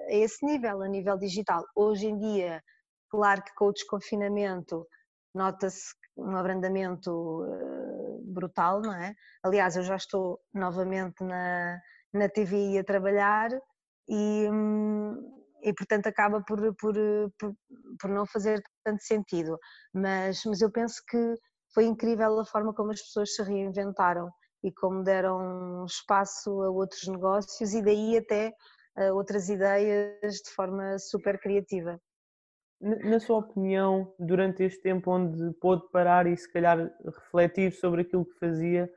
a 0.08 0.14
esse 0.14 0.44
nível, 0.46 0.82
a 0.82 0.88
nível 0.88 1.18
digital. 1.18 1.64
Hoje 1.74 2.06
em 2.06 2.18
dia, 2.18 2.62
claro 3.10 3.42
que 3.42 3.54
com 3.54 3.66
o 3.66 3.72
desconfinamento 3.72 4.86
nota-se 5.34 5.94
um 6.16 6.36
abrandamento 6.36 7.10
uh, 7.10 8.22
brutal, 8.26 8.80
não 8.80 8.94
é? 8.94 9.14
Aliás, 9.42 9.76
eu 9.76 9.82
já 9.82 9.96
estou 9.96 10.40
novamente 10.52 11.22
na, 11.22 11.80
na 12.12 12.28
TVI 12.28 12.78
a 12.78 12.84
trabalhar 12.84 13.50
e, 14.08 14.48
hum, 14.50 15.16
e 15.62 15.72
portanto 15.74 16.06
acaba 16.06 16.42
por, 16.42 16.58
por, 16.76 16.94
por, 17.38 17.54
por, 18.00 18.10
não 18.10 18.26
fazer 18.26 18.62
tanto 18.84 19.02
sentido. 19.02 19.58
Mas, 19.94 20.42
mas 20.44 20.60
eu 20.60 20.70
penso 20.70 21.02
que 21.08 21.34
foi 21.74 21.84
incrível 21.84 22.38
a 22.40 22.44
forma 22.44 22.74
como 22.74 22.90
as 22.90 23.00
pessoas 23.00 23.34
se 23.34 23.42
reinventaram 23.42 24.30
e 24.62 24.72
como 24.72 25.02
deram 25.02 25.84
espaço 25.86 26.62
a 26.62 26.70
outros 26.70 27.06
negócios 27.06 27.72
e 27.72 27.82
daí 27.82 28.18
até 28.18 28.52
a 28.96 29.12
outras 29.12 29.48
ideias 29.48 30.36
de 30.44 30.50
forma 30.54 30.98
super 30.98 31.38
criativa. 31.40 31.98
Na 32.80 33.20
sua 33.20 33.38
opinião, 33.38 34.14
durante 34.18 34.62
este 34.62 34.80
tempo 34.80 35.10
onde 35.10 35.52
pôde 35.60 35.82
parar 35.92 36.26
e 36.26 36.34
se 36.34 36.50
calhar 36.50 36.90
refletir 37.04 37.72
sobre 37.72 38.00
aquilo 38.02 38.24
que 38.24 38.38
fazia, 38.38 38.90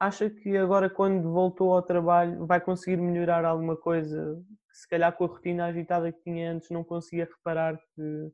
acha 0.00 0.30
que 0.30 0.56
agora, 0.56 0.90
quando 0.90 1.30
voltou 1.32 1.74
ao 1.74 1.82
trabalho, 1.82 2.46
vai 2.46 2.60
conseguir 2.60 2.96
melhorar 2.96 3.44
alguma 3.44 3.76
coisa? 3.76 4.42
Se 4.72 4.88
calhar 4.88 5.12
com 5.16 5.24
a 5.24 5.28
rotina 5.28 5.66
agitada 5.66 6.12
que 6.12 6.22
tinha 6.22 6.52
antes, 6.52 6.70
não 6.70 6.84
conseguia 6.84 7.26
reparar 7.26 7.78
que 7.94 8.32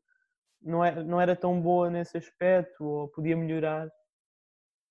não 0.63 0.85
era, 0.85 1.01
é, 1.01 1.05
não 1.05 1.21
era 1.21 1.37
tão 1.37 1.61
boa 1.61 1.91
nesse 1.91 2.19
aspecto 2.19 2.85
ou 2.85 3.09
podia 3.09 3.37
melhorar? 3.37 3.91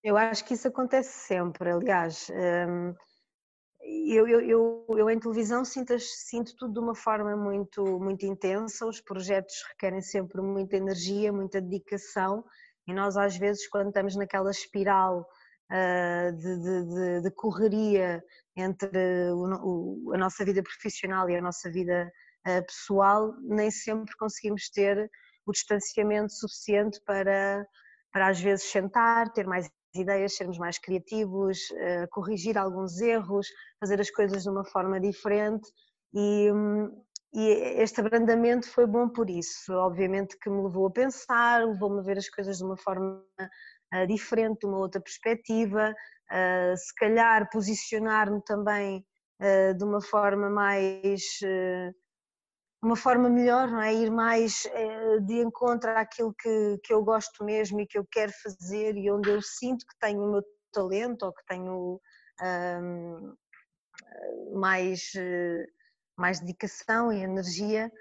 Eu 0.04 0.18
acho 0.18 0.46
que 0.46 0.54
isso 0.54 0.68
acontece 0.68 1.12
sempre, 1.28 1.72
aliás. 1.72 2.30
Hum, 2.30 2.94
eu, 3.86 4.28
eu, 4.28 4.42
eu, 4.42 4.86
eu, 4.98 5.10
em 5.10 5.20
televisão 5.20 5.66
sinto, 5.66 5.98
sinto 6.00 6.56
tudo 6.56 6.74
de 6.74 6.80
uma 6.80 6.96
forma 6.96 7.36
muito, 7.36 7.84
muito 8.00 8.26
intensa, 8.26 8.86
os 8.86 9.02
projetos 9.02 9.56
requerem 9.70 10.02
sempre 10.02 10.42
muita 10.42 10.78
energia, 10.78 11.34
muita 11.34 11.60
dedicação. 11.62 12.44
E 12.88 12.94
nós 12.94 13.18
às 13.18 13.38
vezes 13.38 13.68
quando 13.68 13.88
estamos 13.88 14.16
naquela 14.16 14.52
espiral 14.52 15.28
uh, 15.72 16.36
de, 16.36 16.60
de, 16.60 17.22
de, 17.22 17.32
correria 17.32 18.24
entre 18.56 19.32
o, 19.32 20.08
o, 20.08 20.14
a 20.14 20.18
nossa 20.18 20.46
vida 20.46 20.64
profissional 20.64 21.30
e 21.30 21.36
a 21.36 21.42
nossa 21.42 21.70
vida 21.70 22.12
uh, 22.48 22.66
pessoal, 22.66 23.34
nem 23.42 23.70
sempre 23.70 24.16
conseguimos 24.18 24.70
ter 24.70 25.10
o 25.46 25.52
distanciamento 25.52 26.32
suficiente 26.34 27.02
para, 27.06 27.66
para 28.12 28.30
às 28.30 28.40
vezes 28.40 28.70
sentar, 28.70 29.32
ter 29.34 29.46
mais 29.46 29.70
ideias, 29.96 30.36
sermos 30.36 30.58
mais 30.58 30.78
criativos, 30.78 31.60
uh, 31.72 32.08
corrigir 32.12 32.58
alguns 32.58 33.00
erros, 33.00 33.48
fazer 33.80 34.00
as 34.00 34.10
coisas 34.10 34.44
de 34.44 34.50
uma 34.50 34.66
forma 34.66 35.00
diferente 35.00 35.70
e, 36.14 36.50
e 37.34 37.48
este 37.82 38.02
abrandamento 38.02 38.70
foi 38.70 38.86
bom 38.86 39.10
por 39.10 39.30
isso. 39.30 39.74
Obviamente 39.74 40.38
que 40.40 40.50
me 40.50 40.64
levou 40.64 40.88
a 40.88 40.92
pensar, 40.92 41.66
levou-me 41.66 42.00
a 42.00 42.04
ver 42.04 42.18
as 42.18 42.30
coisas 42.30 42.58
de 42.58 42.64
uma 42.64 42.78
forma 42.78 43.24
uh, 43.40 44.08
diferente, 44.08 44.60
de 44.62 44.66
uma 44.68 44.80
outra 44.80 45.02
perspectiva, 45.02 45.94
se 46.76 46.96
calhar 46.96 47.48
posicionar-me 47.52 48.42
também 48.44 49.06
de 49.78 49.84
uma 49.84 50.02
forma 50.02 50.50
mais 50.50 51.22
uma 52.84 52.96
forma 52.98 53.30
melhor, 53.30 53.70
não 53.70 53.82
é? 53.82 53.94
Ir 53.94 54.12
mais 54.12 54.66
eh, 54.66 55.20
de 55.22 55.42
encontro 55.42 55.90
àquilo 55.92 56.34
que, 56.34 56.80
que 56.84 56.94
eu 56.94 57.04
gosto 57.04 57.44
mesmo 57.44 57.80
e 57.80 57.88
que 57.88 57.98
eu 57.98 58.06
quero 58.12 58.32
fazer 58.44 58.98
e 58.98 59.10
onde 59.10 59.30
eu 59.30 59.42
sinto 59.42 59.86
que 59.86 59.98
tenho 60.00 60.22
o 60.22 60.32
meu 60.32 60.44
talento 60.72 61.24
ou 61.24 61.34
que 61.34 61.46
tenho 61.48 62.02
um, 62.42 63.36
mais, 64.60 65.12
eh, 65.16 65.66
mais 66.18 66.40
dedicação 66.42 67.12
e 67.12 67.24
energia. 67.24 67.92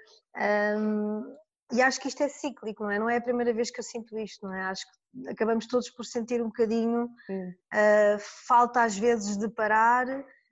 Um, 0.77 1.23
e 1.71 1.81
acho 1.81 1.99
que 1.99 2.07
isto 2.07 2.21
é 2.21 2.27
cíclico, 2.27 2.83
não 2.83 2.91
é? 2.91 2.99
Não 2.99 3.09
é 3.09 3.17
a 3.17 3.21
primeira 3.21 3.53
vez 3.53 3.71
que 3.71 3.79
eu 3.79 3.83
sinto 3.83 4.17
isto, 4.19 4.45
não 4.45 4.53
é? 4.53 4.63
Acho 4.63 4.85
que 4.85 5.29
acabamos 5.29 5.65
todos 5.65 5.89
por 5.89 6.05
sentir 6.05 6.41
um 6.41 6.47
bocadinho 6.47 7.05
uh, 7.05 8.19
falta 8.47 8.83
às 8.83 8.97
vezes 8.97 9.37
de 9.37 9.47
parar, 9.49 10.05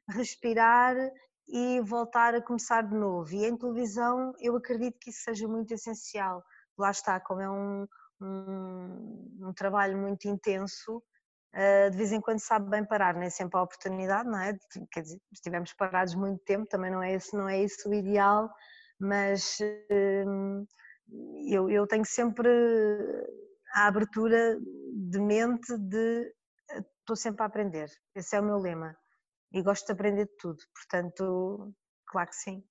respirar 0.09 0.95
e 1.51 1.81
voltar 1.81 2.33
a 2.33 2.41
começar 2.41 2.81
de 2.81 2.95
novo. 2.95 3.33
E 3.33 3.45
em 3.45 3.57
televisão 3.57 4.33
eu 4.39 4.55
acredito 4.55 4.97
que 4.99 5.09
isso 5.09 5.23
seja 5.23 5.47
muito 5.47 5.73
essencial. 5.73 6.41
Lá 6.77 6.91
está, 6.91 7.19
como 7.19 7.41
é 7.41 7.49
um, 7.49 7.85
um, 8.21 9.47
um 9.47 9.53
trabalho 9.53 9.97
muito 9.97 10.29
intenso, 10.29 10.97
uh, 10.97 11.91
de 11.91 11.97
vez 11.97 12.13
em 12.13 12.21
quando 12.21 12.39
sabe 12.39 12.69
bem 12.69 12.85
parar, 12.85 13.15
nem 13.15 13.29
sempre 13.29 13.59
há 13.59 13.63
oportunidade, 13.63 14.29
não 14.29 14.39
é? 14.39 14.57
Quer 14.91 15.01
dizer, 15.01 15.19
estivemos 15.33 15.73
parados 15.73 16.15
muito 16.15 16.41
tempo, 16.45 16.65
também 16.67 16.89
não 16.89 17.03
é 17.03 17.13
esse, 17.13 17.35
não 17.35 17.49
é 17.49 17.61
isso 17.61 17.89
o 17.89 17.93
ideal, 17.93 18.49
mas 18.97 19.57
uh, 19.59 20.65
eu, 21.45 21.69
eu 21.69 21.85
tenho 21.85 22.05
sempre 22.05 22.49
a 23.73 23.87
abertura 23.87 24.57
de 24.93 25.19
mente 25.19 25.77
de 25.77 26.33
estou 27.01 27.15
sempre 27.15 27.43
a 27.43 27.47
aprender. 27.47 27.89
Esse 28.15 28.37
é 28.37 28.39
o 28.39 28.43
meu 28.43 28.57
lema 28.57 28.95
e 29.51 29.61
gosto 29.61 29.87
de 29.87 29.93
aprender 29.93 30.25
de 30.25 30.37
tudo, 30.37 30.59
portanto, 30.73 31.73
claro 32.05 32.29
que 32.29 32.35
sim. 32.35 32.63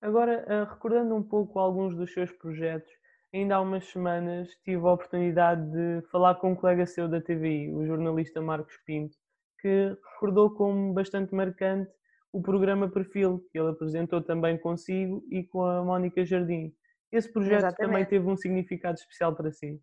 Agora, 0.00 0.44
eh, 0.48 0.64
recordando 0.64 1.14
um 1.14 1.22
pouco 1.22 1.58
alguns 1.58 1.96
dos 1.96 2.12
seus 2.12 2.30
projetos, 2.30 2.90
ainda 3.32 3.56
há 3.56 3.60
umas 3.60 3.86
semanas 3.86 4.48
tive 4.62 4.86
a 4.86 4.92
oportunidade 4.92 5.62
de 5.72 6.06
falar 6.08 6.34
com 6.36 6.52
um 6.52 6.54
colega 6.54 6.86
seu 6.86 7.08
da 7.08 7.20
TVI, 7.20 7.74
o 7.74 7.86
jornalista 7.86 8.40
Marcos 8.40 8.76
Pinto, 8.86 9.16
que 9.60 9.96
recordou 10.12 10.54
como 10.54 10.92
bastante 10.92 11.34
marcante 11.34 11.90
o 12.32 12.42
programa 12.42 12.90
Perfil, 12.90 13.46
que 13.50 13.58
ele 13.58 13.70
apresentou 13.70 14.20
também 14.20 14.58
consigo 14.58 15.24
e 15.30 15.42
com 15.44 15.64
a 15.64 15.82
Mónica 15.82 16.24
Jardim. 16.24 16.74
Esse 17.10 17.32
projeto 17.32 17.58
Exatamente. 17.58 17.78
também 17.78 18.04
teve 18.04 18.26
um 18.26 18.36
significado 18.36 18.98
especial 18.98 19.34
para 19.34 19.52
si? 19.52 19.80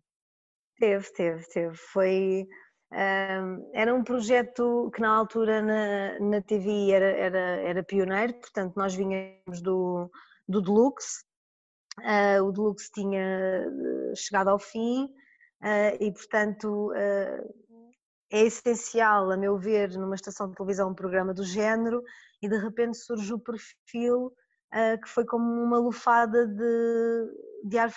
Teve, 0.78 1.12
teve, 1.14 1.42
teve. 1.48 1.76
Foi, 1.76 2.46
era 2.92 3.94
um 3.94 4.04
projeto 4.04 4.90
que 4.94 5.00
na 5.00 5.08
altura 5.08 5.62
na, 5.62 6.18
na 6.20 6.42
TV 6.42 6.90
era, 6.90 7.06
era, 7.06 7.38
era 7.38 7.82
pioneiro, 7.82 8.34
portanto 8.34 8.74
nós 8.76 8.94
vinhamos 8.94 9.62
do, 9.62 10.10
do 10.46 10.60
Deluxe, 10.60 11.24
uh, 12.00 12.42
o 12.44 12.52
Deluxe 12.52 12.90
tinha 12.92 13.20
eh, 13.20 14.14
chegado 14.14 14.48
ao 14.48 14.58
fim 14.58 15.04
uh, 15.04 15.96
e 16.00 16.12
portanto 16.12 16.90
uh, 16.92 17.54
é 18.30 18.42
essencial, 18.42 19.30
a 19.30 19.36
meu 19.36 19.58
ver, 19.58 19.90
numa 19.98 20.14
estação 20.14 20.48
de 20.48 20.54
televisão 20.54 20.90
um 20.90 20.94
programa 20.94 21.34
do 21.34 21.44
género 21.44 22.02
e 22.42 22.48
de 22.48 22.56
repente 22.56 22.96
surge 22.96 23.32
o 23.32 23.38
perfil 23.38 24.32
que 25.02 25.08
foi 25.10 25.26
como 25.26 25.44
uma 25.44 25.78
lufada 25.78 26.46
de, 26.46 27.68
de, 27.68 27.76
ar, 27.76 27.92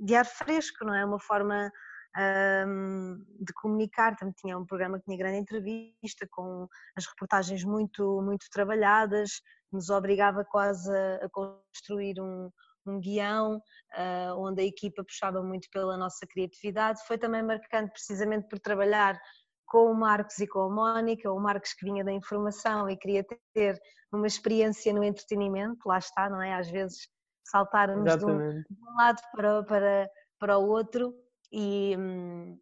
de 0.00 0.14
ar 0.14 0.24
fresco, 0.24 0.84
não 0.84 0.94
é? 0.94 1.04
Uma 1.04 1.18
forma 1.18 1.72
um, 2.16 3.24
de 3.40 3.52
comunicar. 3.54 4.16
Também 4.16 4.34
tinha 4.38 4.58
um 4.58 4.66
programa 4.66 4.98
que 4.98 5.04
tinha 5.04 5.18
grande 5.18 5.38
entrevista, 5.38 6.26
com 6.30 6.66
as 6.96 7.06
reportagens 7.06 7.64
muito, 7.64 8.20
muito 8.22 8.46
trabalhadas, 8.50 9.40
nos 9.72 9.88
obrigava 9.90 10.44
quase 10.44 10.90
a, 10.90 11.26
a 11.26 11.28
construir 11.30 12.20
um, 12.20 12.50
um 12.86 13.00
guião 13.00 13.56
uh, 13.56 14.34
onde 14.36 14.62
a 14.62 14.64
equipa 14.64 15.04
puxava 15.04 15.42
muito 15.42 15.68
pela 15.72 15.96
nossa 15.96 16.26
criatividade. 16.26 17.00
Foi 17.06 17.18
também 17.18 17.42
marcante 17.42 17.92
precisamente 17.92 18.48
por 18.48 18.58
trabalhar 18.58 19.20
com 19.66 19.90
o 19.90 19.94
Marcos 19.94 20.38
e 20.40 20.48
com 20.48 20.60
a 20.60 20.68
Mónica, 20.68 21.30
o 21.30 21.38
Marcos 21.38 21.72
que 21.74 21.84
vinha 21.84 22.04
da 22.04 22.12
informação 22.12 22.90
e 22.90 22.96
queria 22.96 23.24
ter 23.54 23.80
uma 24.12 24.26
experiência 24.26 24.92
no 24.92 25.04
entretenimento, 25.04 25.88
lá 25.88 25.98
está, 25.98 26.28
não 26.28 26.42
é? 26.42 26.54
Às 26.54 26.68
vezes 26.68 27.08
saltarmos 27.44 28.16
de 28.16 28.24
um, 28.24 28.38
de 28.38 28.64
um, 28.82 28.96
lado 28.96 29.20
para, 29.32 29.62
para, 29.62 30.10
para 30.38 30.58
o 30.58 30.68
outro 30.68 31.14
e 31.52 31.96
hum, 31.96 32.58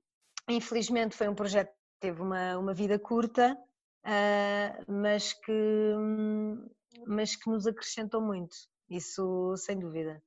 infelizmente 0.48 1.16
foi 1.16 1.28
um 1.28 1.34
projeto 1.34 1.68
que 1.68 2.00
teve 2.00 2.22
uma, 2.22 2.58
uma 2.58 2.74
vida 2.74 2.98
curta, 2.98 3.56
uh, 4.04 4.92
mas, 4.92 5.32
que, 5.32 5.52
hum, 5.96 6.66
mas 7.06 7.36
que 7.36 7.50
nos 7.50 7.66
acrescentou 7.66 8.20
muito, 8.20 8.54
isso 8.88 9.54
sem 9.56 9.78
dúvida. 9.78 10.22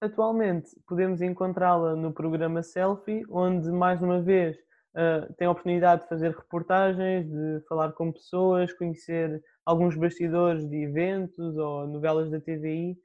Atualmente 0.00 0.70
podemos 0.86 1.22
encontrá-la 1.22 1.94
no 1.96 2.12
programa 2.12 2.62
Selfie, 2.62 3.22
onde 3.30 3.70
mais 3.70 4.02
uma 4.02 4.20
vez 4.20 4.56
uh, 4.56 5.32
tem 5.34 5.46
a 5.46 5.50
oportunidade 5.50 6.02
de 6.02 6.08
fazer 6.08 6.30
reportagens, 6.30 7.26
de 7.26 7.64
falar 7.66 7.92
com 7.92 8.12
pessoas, 8.12 8.72
conhecer 8.74 9.42
alguns 9.64 9.96
bastidores 9.96 10.68
de 10.68 10.84
eventos 10.84 11.56
ou 11.56 11.86
novelas 11.86 12.30
da 12.30 12.40
TVI 12.40 12.96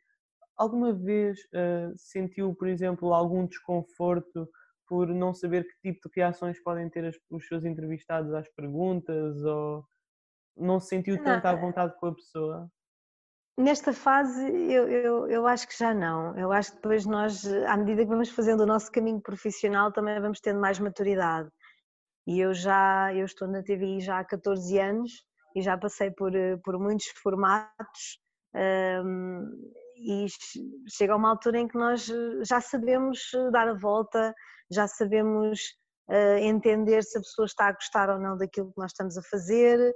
Alguma 0.59 0.91
vez 0.91 1.39
uh, 1.39 1.93
sentiu, 1.95 2.53
por 2.53 2.67
exemplo, 2.67 3.13
algum 3.13 3.47
desconforto 3.47 4.45
por 4.85 5.07
não 5.07 5.33
saber 5.33 5.63
que 5.63 5.93
tipo 5.93 6.09
de 6.09 6.15
reações 6.19 6.61
podem 6.61 6.89
ter 6.89 7.05
as, 7.05 7.15
os 7.29 7.47
seus 7.47 7.63
entrevistados 7.63 8.33
às 8.33 8.49
perguntas 8.49 9.41
ou 9.45 9.85
não 10.57 10.77
se 10.77 10.87
sentiu 10.87 11.23
tanto 11.23 11.45
à 11.45 11.55
vontade 11.55 11.95
com 11.97 12.07
a 12.07 12.13
pessoa? 12.13 12.69
Nesta 13.57 13.93
fase 13.93 14.51
eu, 14.69 14.89
eu, 14.89 15.27
eu 15.29 15.47
acho 15.47 15.65
que 15.65 15.77
já 15.77 15.93
não. 15.93 16.37
Eu 16.37 16.51
acho 16.51 16.71
que 16.71 16.75
depois 16.77 17.05
nós, 17.05 17.45
à 17.65 17.77
medida 17.77 18.03
que 18.03 18.09
vamos 18.09 18.29
fazendo 18.29 18.61
o 18.61 18.65
nosso 18.65 18.91
caminho 18.91 19.21
profissional, 19.21 19.93
também 19.93 20.19
vamos 20.19 20.41
tendo 20.41 20.59
mais 20.59 20.77
maturidade. 20.77 21.49
E 22.27 22.39
eu 22.39 22.53
já 22.53 23.13
eu 23.15 23.25
estou 23.25 23.47
na 23.47 23.63
TVI 23.63 24.01
já 24.01 24.19
há 24.19 24.25
14 24.25 24.77
anos 24.77 25.23
e 25.55 25.61
já 25.61 25.77
passei 25.77 26.11
por, 26.11 26.35
eh, 26.35 26.57
por 26.57 26.77
muitos 26.77 27.07
formatos. 27.21 28.19
Um, 28.53 29.71
e 29.99 30.27
chega 30.89 31.15
uma 31.15 31.29
altura 31.29 31.59
em 31.59 31.67
que 31.67 31.77
nós 31.77 32.09
eh, 32.09 32.43
já 32.43 32.61
sabemos 32.61 33.31
eh, 33.33 33.51
dar 33.51 33.67
a 33.67 33.73
volta, 33.73 34.33
já 34.71 34.87
sabemos 34.87 35.59
uh, 36.09 36.37
entender 36.37 37.03
se 37.03 37.17
a 37.17 37.21
pessoa 37.21 37.45
está 37.45 37.67
a 37.67 37.71
gostar 37.71 38.09
ou 38.09 38.19
não 38.19 38.37
daquilo 38.37 38.71
que 38.71 38.77
nós 38.77 38.91
estamos 38.91 39.17
a 39.17 39.23
fazer. 39.23 39.93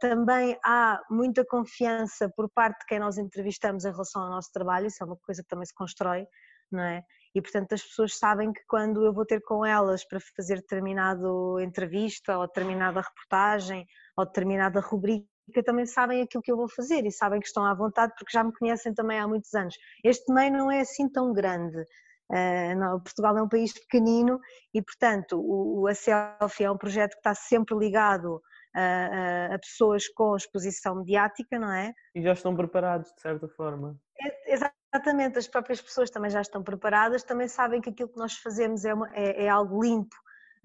Também 0.00 0.58
há 0.64 0.98
muita 1.10 1.44
confiança 1.44 2.30
por 2.34 2.48
parte 2.48 2.80
de 2.80 2.86
quem 2.86 2.98
nós 2.98 3.18
entrevistamos 3.18 3.84
em 3.84 3.90
relação 3.90 4.22
ao 4.22 4.30
nosso 4.30 4.50
trabalho, 4.52 4.86
isso 4.86 5.02
é 5.02 5.06
uma 5.06 5.18
coisa 5.18 5.42
que 5.42 5.48
também 5.48 5.66
se 5.66 5.74
constrói, 5.74 6.26
não 6.72 6.82
é? 6.82 7.02
E 7.34 7.42
portanto 7.42 7.74
as 7.74 7.82
pessoas 7.82 8.16
sabem 8.16 8.54
que 8.54 8.62
quando 8.66 9.04
eu 9.04 9.12
vou 9.12 9.26
ter 9.26 9.42
com 9.42 9.66
elas 9.66 10.02
para 10.08 10.18
fazer 10.34 10.56
determinado 10.56 11.60
entrevista 11.60 12.38
ou 12.38 12.46
determinada 12.46 13.02
reportagem 13.02 13.84
ou 14.16 14.24
determinada 14.24 14.80
rubrica, 14.80 15.28
que 15.52 15.62
também 15.62 15.86
sabem 15.86 16.22
aquilo 16.22 16.42
que 16.42 16.50
eu 16.50 16.56
vou 16.56 16.68
fazer 16.68 17.06
e 17.06 17.12
sabem 17.12 17.40
que 17.40 17.46
estão 17.46 17.64
à 17.64 17.74
vontade 17.74 18.12
porque 18.18 18.32
já 18.32 18.42
me 18.42 18.52
conhecem 18.52 18.92
também 18.92 19.18
há 19.18 19.26
muitos 19.26 19.54
anos. 19.54 19.74
Este 20.04 20.32
meio 20.32 20.52
não 20.52 20.70
é 20.70 20.80
assim 20.80 21.08
tão 21.08 21.32
grande 21.32 21.84
Uh, 22.30 23.00
Portugal 23.00 23.38
é 23.38 23.42
um 23.42 23.48
país 23.48 23.72
pequenino 23.72 24.40
e, 24.74 24.82
portanto, 24.82 25.38
o, 25.38 25.82
o, 25.82 25.86
a 25.86 25.94
Selfie 25.94 26.64
é 26.64 26.70
um 26.70 26.76
projeto 26.76 27.12
que 27.12 27.18
está 27.18 27.34
sempre 27.34 27.76
ligado 27.76 28.42
a, 28.74 29.54
a, 29.54 29.58
pessoas 29.58 30.08
com 30.08 30.36
exposição 30.36 30.96
mediática, 30.96 31.58
não 31.58 31.72
é? 31.72 31.94
E 32.14 32.22
já 32.22 32.32
estão 32.32 32.54
preparados, 32.54 33.12
de 33.14 33.20
certa 33.20 33.48
forma. 33.48 33.96
É, 34.20 34.54
exatamente, 34.54 35.38
as 35.38 35.46
próprias 35.46 35.80
pessoas 35.80 36.10
também 36.10 36.30
já 36.30 36.40
estão 36.40 36.64
preparadas, 36.64 37.22
também 37.22 37.46
sabem 37.46 37.80
que 37.80 37.90
aquilo 37.90 38.08
que 38.08 38.18
nós 38.18 38.34
fazemos 38.38 38.84
é, 38.84 38.92
uma, 38.92 39.08
é, 39.14 39.44
é 39.44 39.48
algo 39.48 39.80
limpo, 39.80 40.16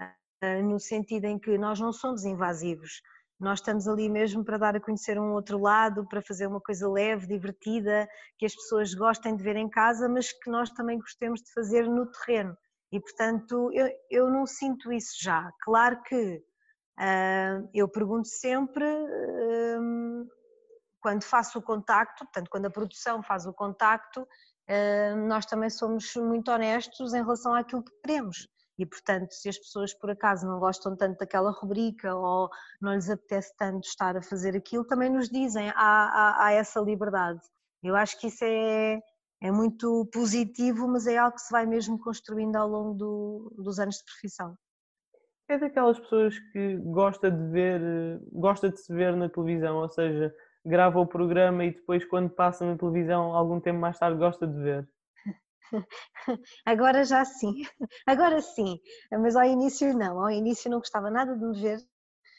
uh, 0.01 0.63
no 0.63 0.79
sentido 0.79 1.25
em 1.25 1.37
que 1.37 1.59
nós 1.59 1.79
não 1.79 1.93
somos 1.93 2.25
invasivos. 2.25 3.03
Nós 3.41 3.59
estamos 3.59 3.87
ali 3.87 4.07
mesmo 4.07 4.43
para 4.45 4.57
dar 4.57 4.75
a 4.75 4.79
conhecer 4.79 5.19
um 5.19 5.33
outro 5.33 5.59
lado, 5.59 6.07
para 6.07 6.21
fazer 6.21 6.47
uma 6.47 6.61
coisa 6.61 6.89
leve, 6.89 7.27
divertida, 7.27 8.07
que 8.37 8.45
as 8.45 8.55
pessoas 8.55 8.93
gostem 8.93 9.35
de 9.35 9.43
ver 9.43 9.55
em 9.55 9.69
casa, 9.69 10.07
mas 10.07 10.31
que 10.31 10.49
nós 10.49 10.69
também 10.69 10.99
gostemos 10.99 11.41
de 11.41 11.51
fazer 11.51 11.87
no 11.89 12.05
terreno. 12.05 12.55
E, 12.91 12.99
portanto, 12.99 13.71
eu, 13.73 13.89
eu 14.09 14.29
não 14.29 14.45
sinto 14.45 14.91
isso 14.91 15.15
já. 15.19 15.49
Claro 15.63 16.01
que 16.03 16.43
Uh, 17.01 17.67
eu 17.73 17.87
pergunto 17.87 18.27
sempre 18.27 18.85
uh, 18.85 20.29
quando 20.99 21.23
faço 21.23 21.57
o 21.57 21.61
contacto, 21.61 22.25
portanto, 22.25 22.49
quando 22.49 22.65
a 22.67 22.69
produção 22.69 23.23
faz 23.23 23.47
o 23.47 23.53
contacto, 23.53 24.21
uh, 24.21 25.27
nós 25.27 25.45
também 25.47 25.69
somos 25.71 26.13
muito 26.15 26.51
honestos 26.51 27.13
em 27.15 27.21
relação 27.23 27.55
àquilo 27.55 27.83
que 27.83 27.91
queremos. 28.03 28.47
E, 28.77 28.85
portanto, 28.85 29.31
se 29.31 29.49
as 29.49 29.57
pessoas 29.57 29.93
por 29.93 30.09
acaso 30.09 30.47
não 30.47 30.59
gostam 30.59 30.95
tanto 30.95 31.19
daquela 31.19 31.51
rubrica 31.51 32.15
ou 32.15 32.49
não 32.81 32.93
lhes 32.93 33.09
apetece 33.09 33.53
tanto 33.57 33.85
estar 33.85 34.17
a 34.17 34.21
fazer 34.21 34.55
aquilo, 34.55 34.85
também 34.85 35.09
nos 35.09 35.29
dizem, 35.29 35.69
há, 35.69 35.75
há, 35.75 36.45
há 36.45 36.51
essa 36.53 36.79
liberdade. 36.79 37.39
Eu 37.83 37.95
acho 37.95 38.19
que 38.19 38.27
isso 38.27 38.43
é, 38.43 38.99
é 39.41 39.51
muito 39.51 40.09
positivo, 40.13 40.87
mas 40.87 41.07
é 41.07 41.17
algo 41.17 41.35
que 41.35 41.41
se 41.41 41.51
vai 41.51 41.65
mesmo 41.65 41.99
construindo 41.99 42.55
ao 42.55 42.67
longo 42.67 42.93
do, 42.93 43.53
dos 43.57 43.79
anos 43.79 43.97
de 43.97 44.03
profissão 44.05 44.55
é 45.51 45.57
daquelas 45.57 45.99
pessoas 45.99 46.39
que 46.51 46.77
gosta 46.77 47.29
de 47.29 47.51
ver, 47.51 47.81
gosta 48.31 48.69
de 48.69 48.79
se 48.79 48.93
ver 48.93 49.15
na 49.15 49.29
televisão, 49.29 49.77
ou 49.77 49.89
seja, 49.89 50.33
grava 50.65 50.99
o 50.99 51.05
programa 51.05 51.65
e 51.65 51.71
depois 51.71 52.05
quando 52.05 52.29
passa 52.29 52.65
na 52.65 52.77
televisão, 52.77 53.35
algum 53.35 53.59
tempo 53.59 53.79
mais 53.79 53.97
tarde 53.99 54.17
gosta 54.17 54.47
de 54.47 54.57
ver. 54.61 54.87
Agora 56.65 57.03
já 57.03 57.23
sim, 57.25 57.63
agora 58.05 58.41
sim, 58.41 58.79
mas 59.11 59.35
ao 59.35 59.43
início 59.43 59.93
não, 59.97 60.19
ao 60.19 60.29
início 60.29 60.69
não 60.69 60.79
gostava 60.79 61.09
nada 61.09 61.35
de 61.35 61.45
me 61.45 61.59
ver 61.59 61.79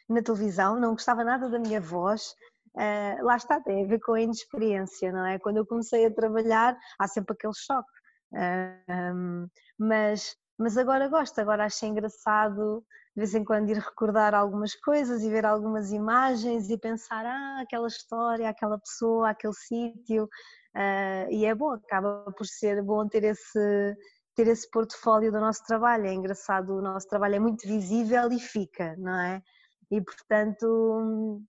na 0.09 0.23
televisão, 0.23 0.79
não 0.79 0.93
gostava 0.93 1.25
nada 1.25 1.49
da 1.49 1.59
minha 1.59 1.81
voz, 1.81 2.35
uh, 2.77 3.25
lá 3.25 3.37
está, 3.37 3.61
tem 3.61 3.85
a 3.85 3.89
ver 3.89 4.01
com 4.01 4.13
a 4.15 4.21
inexperiência, 4.21 5.13
não 5.13 5.27
é? 5.27 5.39
Quando 5.39 5.59
eu 5.59 5.67
comecei 5.67 6.07
a 6.07 6.15
trabalhar, 6.15 6.77
há 6.99 7.09
sempre 7.09 7.35
aquele 7.35 7.55
choque, 7.55 7.91
uh, 8.35 8.93
um, 9.15 9.49
mas, 9.79 10.37
mas 10.59 10.77
agora 10.77 11.09
gosto, 11.09 11.41
agora 11.41 11.65
achei 11.65 11.89
engraçado 11.89 12.85
de 13.15 13.21
vez 13.21 13.35
em 13.35 13.45
quando 13.45 13.69
ir 13.69 13.77
recordar 13.77 14.35
algumas 14.35 14.75
coisas 14.75 15.23
e 15.23 15.29
ver 15.29 15.45
algumas 15.45 15.93
imagens 15.93 16.71
e 16.71 16.79
pensar, 16.79 17.27
ah, 17.27 17.61
aquela 17.61 17.87
história, 17.87 18.49
aquela 18.49 18.79
pessoa, 18.79 19.29
aquele 19.31 19.53
sítio, 19.53 20.29
uh, 20.77 21.31
e 21.31 21.45
é 21.45 21.55
bom, 21.55 21.73
acaba 21.73 22.25
por 22.37 22.47
ser 22.47 22.83
bom 22.83 23.07
ter 23.09 23.25
esse, 23.25 23.97
ter 24.35 24.47
esse 24.49 24.71
portfólio 24.71 25.33
do 25.33 25.41
nosso 25.41 25.65
trabalho, 25.65 26.07
é 26.07 26.15
engraçado, 26.15 26.75
o 26.77 26.83
nosso 26.83 27.07
trabalho 27.09 27.37
é 27.37 27.39
muito 27.39 27.67
visível 27.67 28.31
e 28.33 28.41
fica, 28.41 28.97
não 28.99 29.19
é? 29.21 29.43
E 29.91 30.01
portanto 30.01 31.43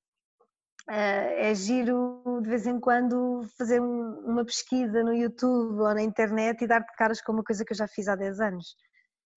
Uh, 0.89 1.39
é 1.39 1.55
giro 1.55 2.21
de 2.41 2.49
vez 2.49 2.67
em 2.67 2.77
quando 2.77 3.47
fazer 3.57 3.79
um, 3.79 4.19
uma 4.25 4.43
pesquisa 4.43 5.01
no 5.01 5.13
YouTube 5.13 5.79
ou 5.79 5.93
na 5.93 6.01
internet 6.01 6.61
e 6.61 6.67
dar-te 6.67 6.93
caras 6.97 7.21
com 7.21 7.31
uma 7.31 7.43
coisa 7.43 7.63
que 7.63 7.71
eu 7.71 7.77
já 7.77 7.87
fiz 7.87 8.09
há 8.09 8.17
10 8.17 8.41
anos 8.41 8.75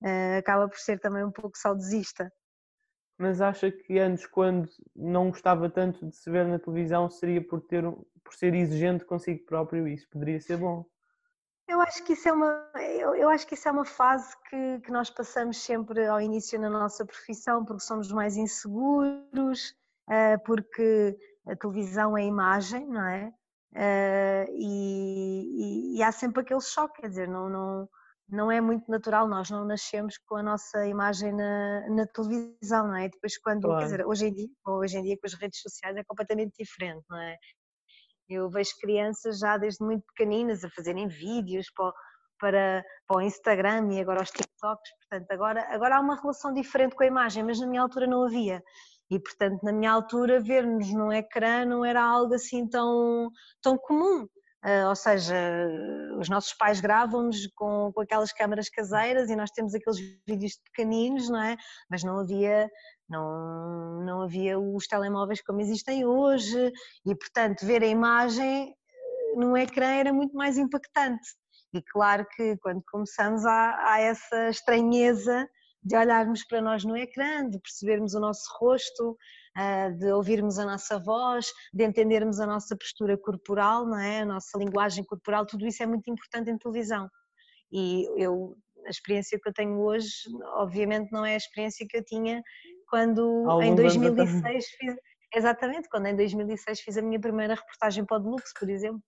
uh, 0.02 0.38
acaba 0.38 0.68
por 0.68 0.78
ser 0.78 0.98
também 0.98 1.24
um 1.24 1.30
pouco 1.30 1.56
saudosista. 1.56 2.30
Mas 3.18 3.40
acha 3.40 3.70
que 3.70 3.98
antes, 3.98 4.26
quando 4.26 4.68
não 4.94 5.30
gostava 5.30 5.70
tanto 5.70 6.06
de 6.06 6.14
se 6.14 6.30
ver 6.30 6.46
na 6.46 6.58
televisão, 6.58 7.08
seria 7.08 7.42
por, 7.46 7.60
ter, 7.62 7.82
por 8.22 8.34
ser 8.34 8.54
exigente 8.54 9.04
consigo 9.04 9.44
próprio? 9.46 9.88
Isso 9.88 10.08
poderia 10.10 10.40
ser 10.40 10.58
bom. 10.58 10.84
Eu 11.68 11.80
acho 11.80 12.04
que 12.04 12.12
isso 12.12 12.28
é 12.28 12.32
uma, 12.32 12.70
eu, 12.76 13.14
eu 13.16 13.28
acho 13.28 13.46
que 13.46 13.54
isso 13.54 13.68
é 13.68 13.72
uma 13.72 13.84
fase 13.84 14.36
que, 14.48 14.80
que 14.80 14.92
nós 14.92 15.10
passamos 15.10 15.60
sempre 15.60 16.06
ao 16.06 16.20
início 16.20 16.60
na 16.60 16.70
nossa 16.70 17.04
profissão, 17.04 17.64
porque 17.64 17.82
somos 17.82 18.12
mais 18.12 18.36
inseguros, 18.36 19.74
uh, 20.08 20.38
porque 20.44 21.18
a 21.44 21.56
televisão 21.56 22.16
é 22.16 22.24
imagem, 22.24 22.86
não 22.86 23.04
é? 23.08 23.32
Uh, 23.72 24.50
e, 24.52 25.94
e, 25.94 25.98
e, 25.98 26.02
há 26.02 26.12
sempre 26.12 26.40
aquele 26.40 26.60
choque, 26.60 27.00
quer 27.00 27.08
dizer, 27.08 27.28
não, 27.28 27.48
não, 27.48 27.88
não 28.28 28.50
é 28.50 28.60
muito 28.60 28.90
natural, 28.90 29.28
nós 29.28 29.50
não 29.50 29.64
nascemos 29.64 30.18
com 30.18 30.36
a 30.36 30.42
nossa 30.42 30.86
imagem 30.86 31.32
na, 31.32 31.88
na 31.90 32.06
televisão, 32.06 32.88
não 32.88 32.96
é? 32.96 33.08
Depois 33.08 33.38
quando, 33.38 33.62
claro. 33.62 33.78
quer 33.78 33.84
dizer, 33.84 34.06
hoje 34.06 34.26
em 34.26 34.34
dia, 34.34 34.48
hoje 34.66 34.98
em 34.98 35.02
dia 35.02 35.16
com 35.16 35.26
as 35.26 35.34
redes 35.34 35.60
sociais 35.60 35.96
é 35.96 36.02
completamente 36.04 36.54
diferente, 36.58 37.04
não 37.08 37.18
é? 37.18 37.36
Eu 38.28 38.50
vejo 38.50 38.70
crianças 38.80 39.38
já 39.38 39.56
desde 39.56 39.84
muito 39.84 40.04
pequeninas 40.08 40.64
a 40.64 40.70
fazerem 40.70 41.06
vídeos 41.06 41.70
para, 41.76 41.92
para, 42.40 42.84
para 43.06 43.16
o 43.18 43.20
Instagram 43.20 43.92
e 43.92 44.00
agora 44.00 44.22
os 44.22 44.30
TikToks, 44.30 44.90
portanto 44.98 45.30
agora, 45.30 45.64
agora 45.72 45.96
há 45.96 46.00
uma 46.00 46.20
relação 46.20 46.52
diferente 46.52 46.96
com 46.96 47.04
a 47.04 47.06
imagem, 47.06 47.44
mas 47.44 47.60
na 47.60 47.66
minha 47.68 47.82
altura 47.82 48.08
não 48.08 48.24
havia. 48.24 48.60
E 49.08 49.20
portanto 49.20 49.62
na 49.62 49.72
minha 49.72 49.92
altura 49.92 50.40
ver-nos 50.40 50.92
num 50.92 51.12
ecrã 51.12 51.64
não 51.64 51.84
era 51.84 52.02
algo 52.02 52.34
assim 52.34 52.66
tão, 52.68 53.30
tão 53.62 53.78
comum. 53.78 54.26
Uh, 54.66 54.88
ou 54.88 54.96
seja, 54.96 55.36
os 56.18 56.28
nossos 56.28 56.52
pais 56.52 56.80
gravam-nos 56.80 57.46
com, 57.54 57.92
com 57.94 58.00
aquelas 58.00 58.32
câmaras 58.32 58.68
caseiras 58.68 59.30
e 59.30 59.36
nós 59.36 59.52
temos 59.52 59.72
aqueles 59.72 60.00
vídeos 60.26 60.58
pequeninos, 60.64 61.28
não 61.28 61.40
é? 61.40 61.56
Mas 61.88 62.02
não 62.02 62.18
havia, 62.18 62.68
não, 63.08 64.02
não 64.04 64.22
havia 64.22 64.58
os 64.58 64.88
telemóveis 64.88 65.40
como 65.40 65.60
existem 65.60 66.04
hoje 66.04 66.72
e, 67.06 67.14
portanto, 67.14 67.64
ver 67.64 67.80
a 67.84 67.86
imagem 67.86 68.70
eh, 68.70 69.36
num 69.36 69.56
ecrã 69.56 69.86
era 69.86 70.12
muito 70.12 70.36
mais 70.36 70.58
impactante. 70.58 71.28
E 71.72 71.80
claro 71.80 72.26
que 72.34 72.56
quando 72.56 72.82
começamos 72.90 73.44
há, 73.44 73.92
há 73.92 74.00
essa 74.00 74.48
estranheza 74.48 75.48
de 75.86 75.96
olharmos 75.96 76.44
para 76.44 76.60
nós 76.60 76.84
no 76.84 76.96
ecrã, 76.96 77.48
de 77.48 77.60
percebermos 77.60 78.12
o 78.14 78.18
nosso 78.18 78.42
rosto, 78.58 79.16
ah, 79.54 79.88
de 79.90 80.10
ouvirmos 80.10 80.58
a 80.58 80.64
nossa 80.64 80.98
voz, 80.98 81.46
de 81.72 81.84
entendermos 81.84 82.40
a 82.40 82.46
nossa 82.46 82.76
postura 82.76 83.16
corporal, 83.16 83.86
não 83.86 83.98
é? 83.98 84.22
a 84.22 84.26
nossa 84.26 84.58
linguagem 84.58 85.04
corporal, 85.04 85.46
tudo 85.46 85.64
isso 85.64 85.84
é 85.84 85.86
muito 85.86 86.10
importante 86.10 86.50
em 86.50 86.58
televisão. 86.58 87.08
E 87.70 88.04
eu, 88.20 88.56
a 88.84 88.90
experiência 88.90 89.38
que 89.40 89.48
eu 89.48 89.52
tenho 89.52 89.78
hoje, 89.78 90.10
obviamente, 90.56 91.12
não 91.12 91.24
é 91.24 91.34
a 91.34 91.36
experiência 91.36 91.86
que 91.88 91.96
eu 91.96 92.04
tinha 92.04 92.42
quando 92.88 93.46
em 93.62 93.74
2006 93.76 94.66
fiz, 94.66 94.94
exatamente, 95.32 95.88
quando 95.88 96.06
em 96.06 96.16
2006 96.16 96.80
fiz 96.80 96.96
a 96.96 97.02
minha 97.02 97.20
primeira 97.20 97.54
reportagem 97.54 98.04
para 98.04 98.16
o 98.16 98.20
Deluxe, 98.20 98.52
por 98.58 98.68
exemplo. 98.68 99.00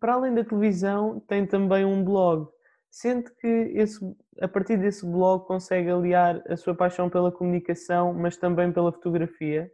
Para 0.00 0.14
além 0.14 0.34
da 0.34 0.44
televisão, 0.44 1.20
tem 1.28 1.46
também 1.46 1.84
um 1.84 2.04
blog. 2.04 2.48
Sente 2.90 3.30
que 3.36 3.46
esse, 3.74 4.00
a 4.40 4.48
partir 4.48 4.76
desse 4.76 5.04
blog 5.06 5.46
consegue 5.46 5.90
aliar 5.90 6.42
a 6.48 6.56
sua 6.56 6.74
paixão 6.74 7.08
pela 7.08 7.32
comunicação, 7.32 8.12
mas 8.12 8.36
também 8.36 8.72
pela 8.72 8.92
fotografia? 8.92 9.70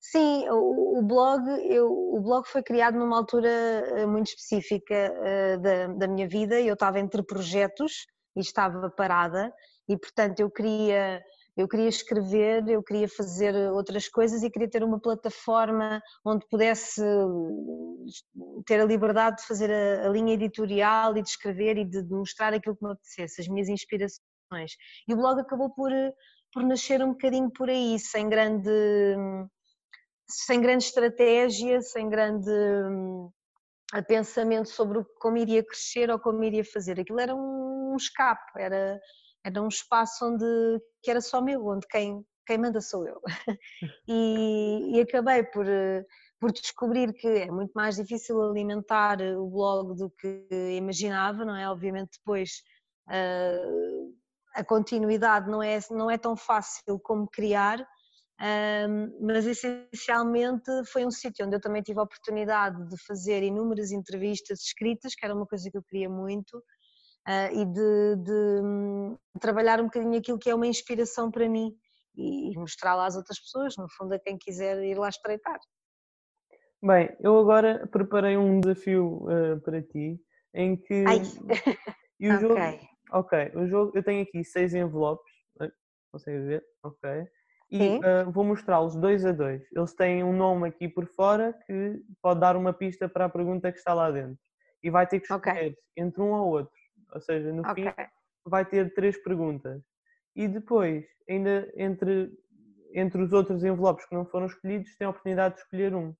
Sim, 0.00 0.48
o, 0.50 0.98
o 0.98 1.02
blog, 1.02 1.42
eu, 1.72 1.90
o 1.90 2.20
blog 2.20 2.46
foi 2.46 2.62
criado 2.62 2.98
numa 2.98 3.16
altura 3.16 3.48
eh, 3.48 4.06
muito 4.06 4.26
específica 4.26 4.94
uh, 4.94 5.60
da, 5.60 5.86
da 5.86 6.08
minha 6.08 6.28
vida. 6.28 6.60
Eu 6.60 6.74
estava 6.74 6.98
entre 7.00 7.22
projetos 7.22 8.06
e 8.36 8.40
estava 8.40 8.90
parada, 8.90 9.52
e 9.88 9.96
portanto 9.96 10.40
eu 10.40 10.50
queria 10.50 11.22
eu 11.56 11.68
queria 11.68 11.88
escrever, 11.88 12.66
eu 12.68 12.82
queria 12.82 13.08
fazer 13.08 13.54
outras 13.72 14.08
coisas 14.08 14.42
e 14.42 14.50
queria 14.50 14.70
ter 14.70 14.82
uma 14.82 14.98
plataforma 14.98 16.00
onde 16.24 16.46
pudesse 16.48 17.02
ter 18.66 18.80
a 18.80 18.84
liberdade 18.84 19.36
de 19.36 19.46
fazer 19.46 19.70
a, 19.70 20.06
a 20.06 20.08
linha 20.08 20.34
editorial 20.34 21.16
e 21.16 21.22
de 21.22 21.28
escrever 21.28 21.76
e 21.76 21.84
de, 21.84 22.02
de, 22.02 22.14
mostrar 22.14 22.54
aquilo 22.54 22.76
que 22.76 22.84
me 22.84 22.92
apetecesse, 22.92 23.42
as 23.42 23.48
minhas 23.48 23.68
inspirações. 23.68 24.22
E 25.06 25.12
o 25.12 25.16
blog 25.16 25.40
acabou 25.40 25.70
por, 25.70 25.92
por 26.52 26.62
nascer 26.62 27.02
um 27.02 27.10
bocadinho 27.12 27.50
por 27.50 27.68
aí, 27.68 27.98
sem 27.98 28.28
grande, 28.30 28.70
sem 30.26 30.60
grande 30.60 30.84
estratégia, 30.84 31.82
sem 31.82 32.08
grande 32.08 32.50
hum, 32.50 33.30
pensamento 34.08 34.70
sobre 34.70 35.04
como 35.20 35.36
iria 35.36 35.62
crescer 35.62 36.10
ou 36.10 36.18
como 36.18 36.42
iria 36.42 36.64
fazer. 36.64 36.98
Aquilo 36.98 37.20
era 37.20 37.34
um 37.34 37.94
escape, 37.94 38.52
era 38.56 38.98
era 39.44 39.62
um 39.62 39.68
espaço 39.68 40.26
onde 40.26 40.44
que 41.02 41.10
era 41.10 41.20
só 41.20 41.40
meu, 41.40 41.66
onde 41.66 41.86
quem, 41.88 42.24
quem 42.46 42.58
manda 42.58 42.80
sou 42.80 43.06
eu. 43.06 43.20
E, 44.08 44.96
e 44.96 45.00
acabei 45.00 45.42
por, 45.44 45.66
por 46.40 46.52
descobrir 46.52 47.12
que 47.12 47.26
é 47.26 47.50
muito 47.50 47.72
mais 47.72 47.96
difícil 47.96 48.42
alimentar 48.42 49.20
o 49.20 49.48
blog 49.48 49.96
do 49.96 50.10
que 50.10 50.46
imaginava, 50.76 51.44
não 51.44 51.56
é? 51.56 51.68
Obviamente 51.68 52.18
depois 52.18 52.62
uh, 53.08 54.14
a 54.54 54.64
continuidade 54.64 55.50
não 55.50 55.62
é, 55.62 55.78
não 55.90 56.10
é 56.10 56.18
tão 56.18 56.36
fácil 56.36 56.98
como 57.00 57.28
criar, 57.28 57.86
um, 58.40 59.26
mas 59.26 59.46
essencialmente 59.46 60.68
foi 60.86 61.06
um 61.06 61.10
sítio 61.10 61.46
onde 61.46 61.56
eu 61.56 61.60
também 61.60 61.80
tive 61.80 62.00
a 62.00 62.02
oportunidade 62.02 62.88
de 62.88 62.96
fazer 63.04 63.42
inúmeras 63.42 63.92
entrevistas 63.92 64.62
escritas, 64.62 65.14
que 65.14 65.24
era 65.24 65.34
uma 65.34 65.46
coisa 65.46 65.70
que 65.70 65.78
eu 65.78 65.82
queria 65.82 66.10
muito, 66.10 66.62
uh, 67.28 67.54
e 67.54 67.64
de, 67.64 68.16
de 68.16 68.60
um, 68.62 69.16
trabalhar 69.40 69.80
um 69.80 69.84
bocadinho 69.84 70.18
aquilo 70.18 70.38
que 70.38 70.50
é 70.50 70.54
uma 70.54 70.66
inspiração 70.66 71.30
para 71.30 71.48
mim 71.48 71.74
e 72.14 72.56
mostrá-la 72.58 73.06
às 73.06 73.16
outras 73.16 73.40
pessoas, 73.40 73.76
no 73.76 73.88
fundo, 73.88 74.14
a 74.14 74.18
quem 74.18 74.36
quiser 74.36 74.82
ir 74.84 74.98
lá 74.98 75.08
espreitar. 75.08 75.58
Bem, 76.82 77.16
eu 77.20 77.38
agora 77.38 77.86
preparei 77.86 78.36
um 78.36 78.60
desafio 78.60 79.24
uh, 79.24 79.60
para 79.60 79.80
ti 79.80 80.20
em 80.54 80.76
que. 80.76 81.04
Ai. 81.06 81.22
E 82.18 82.28
o 82.30 82.40
jogo. 82.40 82.54
Ok, 83.12 83.52
o 83.54 83.66
jogo. 83.66 83.92
Eu 83.94 84.02
tenho 84.02 84.22
aqui 84.22 84.44
seis 84.44 84.74
envelopes. 84.74 85.32
Consegue 86.10 86.40
ver? 86.40 86.64
Ok. 86.82 87.08
E 87.70 87.98
uh, 87.98 88.30
vou 88.30 88.44
mostrá-los 88.44 88.94
dois 88.96 89.24
a 89.24 89.32
dois. 89.32 89.62
Eles 89.72 89.94
têm 89.94 90.22
um 90.22 90.36
nome 90.36 90.68
aqui 90.68 90.88
por 90.88 91.06
fora 91.06 91.54
que 91.66 92.02
pode 92.20 92.40
dar 92.40 92.54
uma 92.54 92.72
pista 92.72 93.08
para 93.08 93.24
a 93.24 93.30
pergunta 93.30 93.72
que 93.72 93.78
está 93.78 93.94
lá 93.94 94.10
dentro. 94.10 94.38
E 94.82 94.90
vai 94.90 95.06
ter 95.06 95.20
que 95.20 95.32
escolher 95.32 95.68
okay. 95.68 95.76
entre 95.96 96.20
um 96.20 96.32
ou 96.32 96.48
outro. 96.48 96.81
Ou 97.12 97.20
seja, 97.20 97.52
no 97.52 97.62
okay. 97.62 97.84
fim 97.84 97.94
vai 98.44 98.64
ter 98.64 98.92
três 98.94 99.16
perguntas. 99.22 99.82
E 100.34 100.48
depois, 100.48 101.04
ainda 101.28 101.70
entre, 101.76 102.32
entre 102.92 103.22
os 103.22 103.32
outros 103.32 103.62
envelopes 103.62 104.06
que 104.06 104.14
não 104.14 104.24
foram 104.24 104.46
escolhidos, 104.46 104.96
tem 104.96 105.06
a 105.06 105.10
oportunidade 105.10 105.56
de 105.56 105.60
escolher 105.60 105.94
um. 105.94 106.14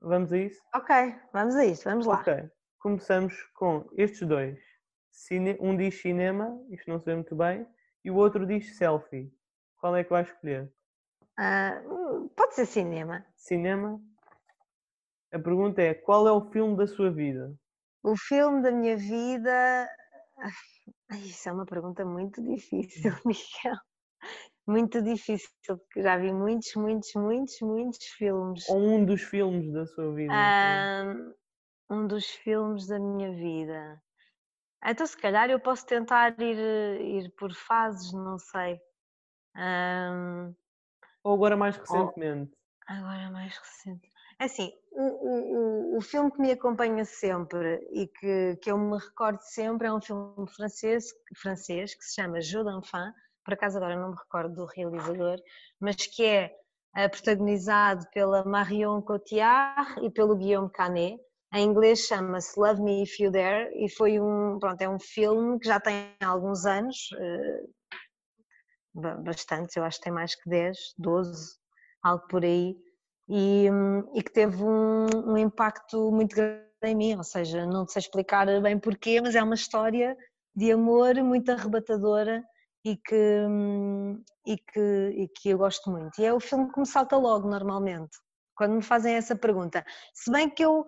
Vamos 0.00 0.32
a 0.32 0.38
isso? 0.38 0.60
Ok, 0.74 1.14
vamos 1.32 1.54
a 1.54 1.64
isso, 1.64 1.84
vamos 1.84 2.06
lá. 2.06 2.20
Ok, 2.20 2.50
começamos 2.78 3.40
com 3.54 3.88
estes 3.96 4.26
dois. 4.26 4.58
Cine... 5.10 5.56
Um 5.60 5.76
diz 5.76 6.00
cinema, 6.00 6.58
isto 6.70 6.90
não 6.90 6.98
se 6.98 7.04
vê 7.04 7.14
muito 7.14 7.36
bem, 7.36 7.66
e 8.04 8.10
o 8.10 8.16
outro 8.16 8.46
diz 8.46 8.76
selfie. 8.76 9.32
Qual 9.78 9.94
é 9.94 10.02
que 10.02 10.10
vai 10.10 10.22
escolher? 10.22 10.72
Uh, 11.38 12.28
pode 12.30 12.54
ser 12.54 12.66
cinema. 12.66 13.24
Cinema? 13.36 14.00
A 15.32 15.38
pergunta 15.38 15.80
é: 15.80 15.94
qual 15.94 16.26
é 16.26 16.32
o 16.32 16.50
filme 16.50 16.76
da 16.76 16.86
sua 16.86 17.10
vida? 17.10 17.54
O 18.02 18.16
filme 18.16 18.62
da 18.62 18.70
minha 18.70 18.96
vida. 18.96 19.88
Isso 21.12 21.48
é 21.48 21.52
uma 21.52 21.66
pergunta 21.66 22.04
muito 22.04 22.42
difícil, 22.42 23.12
Miguel 23.24 23.76
muito 24.66 25.02
difícil, 25.02 25.50
porque 25.66 26.02
já 26.02 26.16
vi 26.16 26.32
muitos, 26.32 26.74
muitos, 26.74 27.12
muitos, 27.14 27.60
muitos 27.60 28.04
filmes. 28.16 28.68
Ou 28.68 28.78
um 28.78 29.04
dos 29.04 29.22
filmes 29.22 29.72
da 29.72 29.86
sua 29.86 30.12
vida? 30.14 30.32
Um, 31.90 31.96
um 31.96 32.06
dos 32.06 32.26
filmes 32.26 32.86
da 32.86 32.98
minha 32.98 33.32
vida. 33.32 34.00
Então, 34.84 35.06
se 35.06 35.16
calhar, 35.16 35.50
eu 35.50 35.60
posso 35.60 35.86
tentar 35.86 36.40
ir, 36.40 37.00
ir 37.00 37.30
por 37.36 37.52
fases, 37.54 38.12
não 38.12 38.38
sei. 38.38 38.80
Um, 39.56 40.54
ou 41.24 41.34
agora 41.34 41.56
mais 41.56 41.76
recentemente? 41.76 42.52
Agora 42.86 43.30
mais 43.30 43.56
recente. 43.56 44.11
É 44.42 44.46
assim, 44.46 44.72
o, 44.90 45.04
o, 45.04 45.98
o, 45.98 46.00
filme 46.00 46.32
que 46.32 46.40
me 46.40 46.50
acompanha 46.50 47.04
sempre 47.04 47.78
e 47.92 48.08
que, 48.08 48.56
que 48.60 48.72
eu 48.72 48.76
me 48.76 48.98
recordo 48.98 49.40
sempre 49.40 49.86
é 49.86 49.92
um 49.92 50.00
filme 50.00 50.50
francês, 50.50 51.14
francês 51.40 51.94
que 51.94 52.04
se 52.04 52.16
chama 52.16 52.40
Jeu 52.40 52.64
d'enfant, 52.64 53.14
por 53.44 53.54
acaso 53.54 53.76
agora 53.76 53.94
não 53.94 54.10
me 54.10 54.16
recordo 54.16 54.52
do 54.52 54.66
realizador, 54.66 55.36
mas 55.80 55.94
que 55.94 56.24
é 56.24 56.52
uh, 56.98 57.08
protagonizado 57.08 58.04
pela 58.12 58.44
Marion 58.44 59.00
Cotillard 59.02 60.04
e 60.04 60.10
pelo 60.10 60.34
Guillaume 60.34 60.72
Canet. 60.72 61.20
Em 61.54 61.64
inglês 61.64 62.00
chama-se 62.00 62.58
Love 62.58 62.82
Me 62.82 63.04
If 63.04 63.20
You 63.20 63.30
Dare 63.30 63.70
e 63.76 63.88
foi 63.88 64.18
um, 64.18 64.58
pronto, 64.58 64.82
é 64.82 64.88
um 64.88 64.98
filme 64.98 65.60
que 65.60 65.68
já 65.68 65.78
tem 65.78 66.16
alguns 66.20 66.66
anos, 66.66 66.96
uh, 67.12 67.72
bastante, 69.22 69.76
eu 69.76 69.84
acho 69.84 69.98
que 69.98 70.04
tem 70.04 70.12
mais 70.12 70.34
que 70.34 70.50
10, 70.50 70.76
12, 70.98 71.60
algo 72.02 72.26
por 72.26 72.44
aí, 72.44 72.74
e, 73.34 73.66
e 74.12 74.22
que 74.22 74.30
teve 74.30 74.62
um, 74.62 75.06
um 75.26 75.38
impacto 75.38 76.12
muito 76.12 76.36
grande 76.36 76.66
em 76.84 76.94
mim, 76.94 77.16
ou 77.16 77.24
seja, 77.24 77.64
não 77.64 77.88
sei 77.88 78.00
explicar 78.00 78.46
bem 78.60 78.78
porquê, 78.78 79.22
mas 79.22 79.34
é 79.34 79.42
uma 79.42 79.54
história 79.54 80.14
de 80.54 80.70
amor 80.70 81.14
muito 81.22 81.50
arrebatadora 81.50 82.44
e 82.84 82.94
que, 82.94 83.46
e, 84.46 84.56
que, 84.58 85.14
e 85.16 85.28
que 85.28 85.48
eu 85.48 85.56
gosto 85.56 85.90
muito. 85.90 86.20
E 86.20 86.26
é 86.26 86.32
o 86.34 86.40
filme 86.40 86.70
que 86.70 86.78
me 86.78 86.86
salta 86.86 87.16
logo, 87.16 87.48
normalmente, 87.48 88.18
quando 88.54 88.74
me 88.74 88.82
fazem 88.82 89.14
essa 89.14 89.34
pergunta. 89.34 89.82
Se 90.12 90.30
bem 90.30 90.50
que 90.50 90.62
eu 90.62 90.84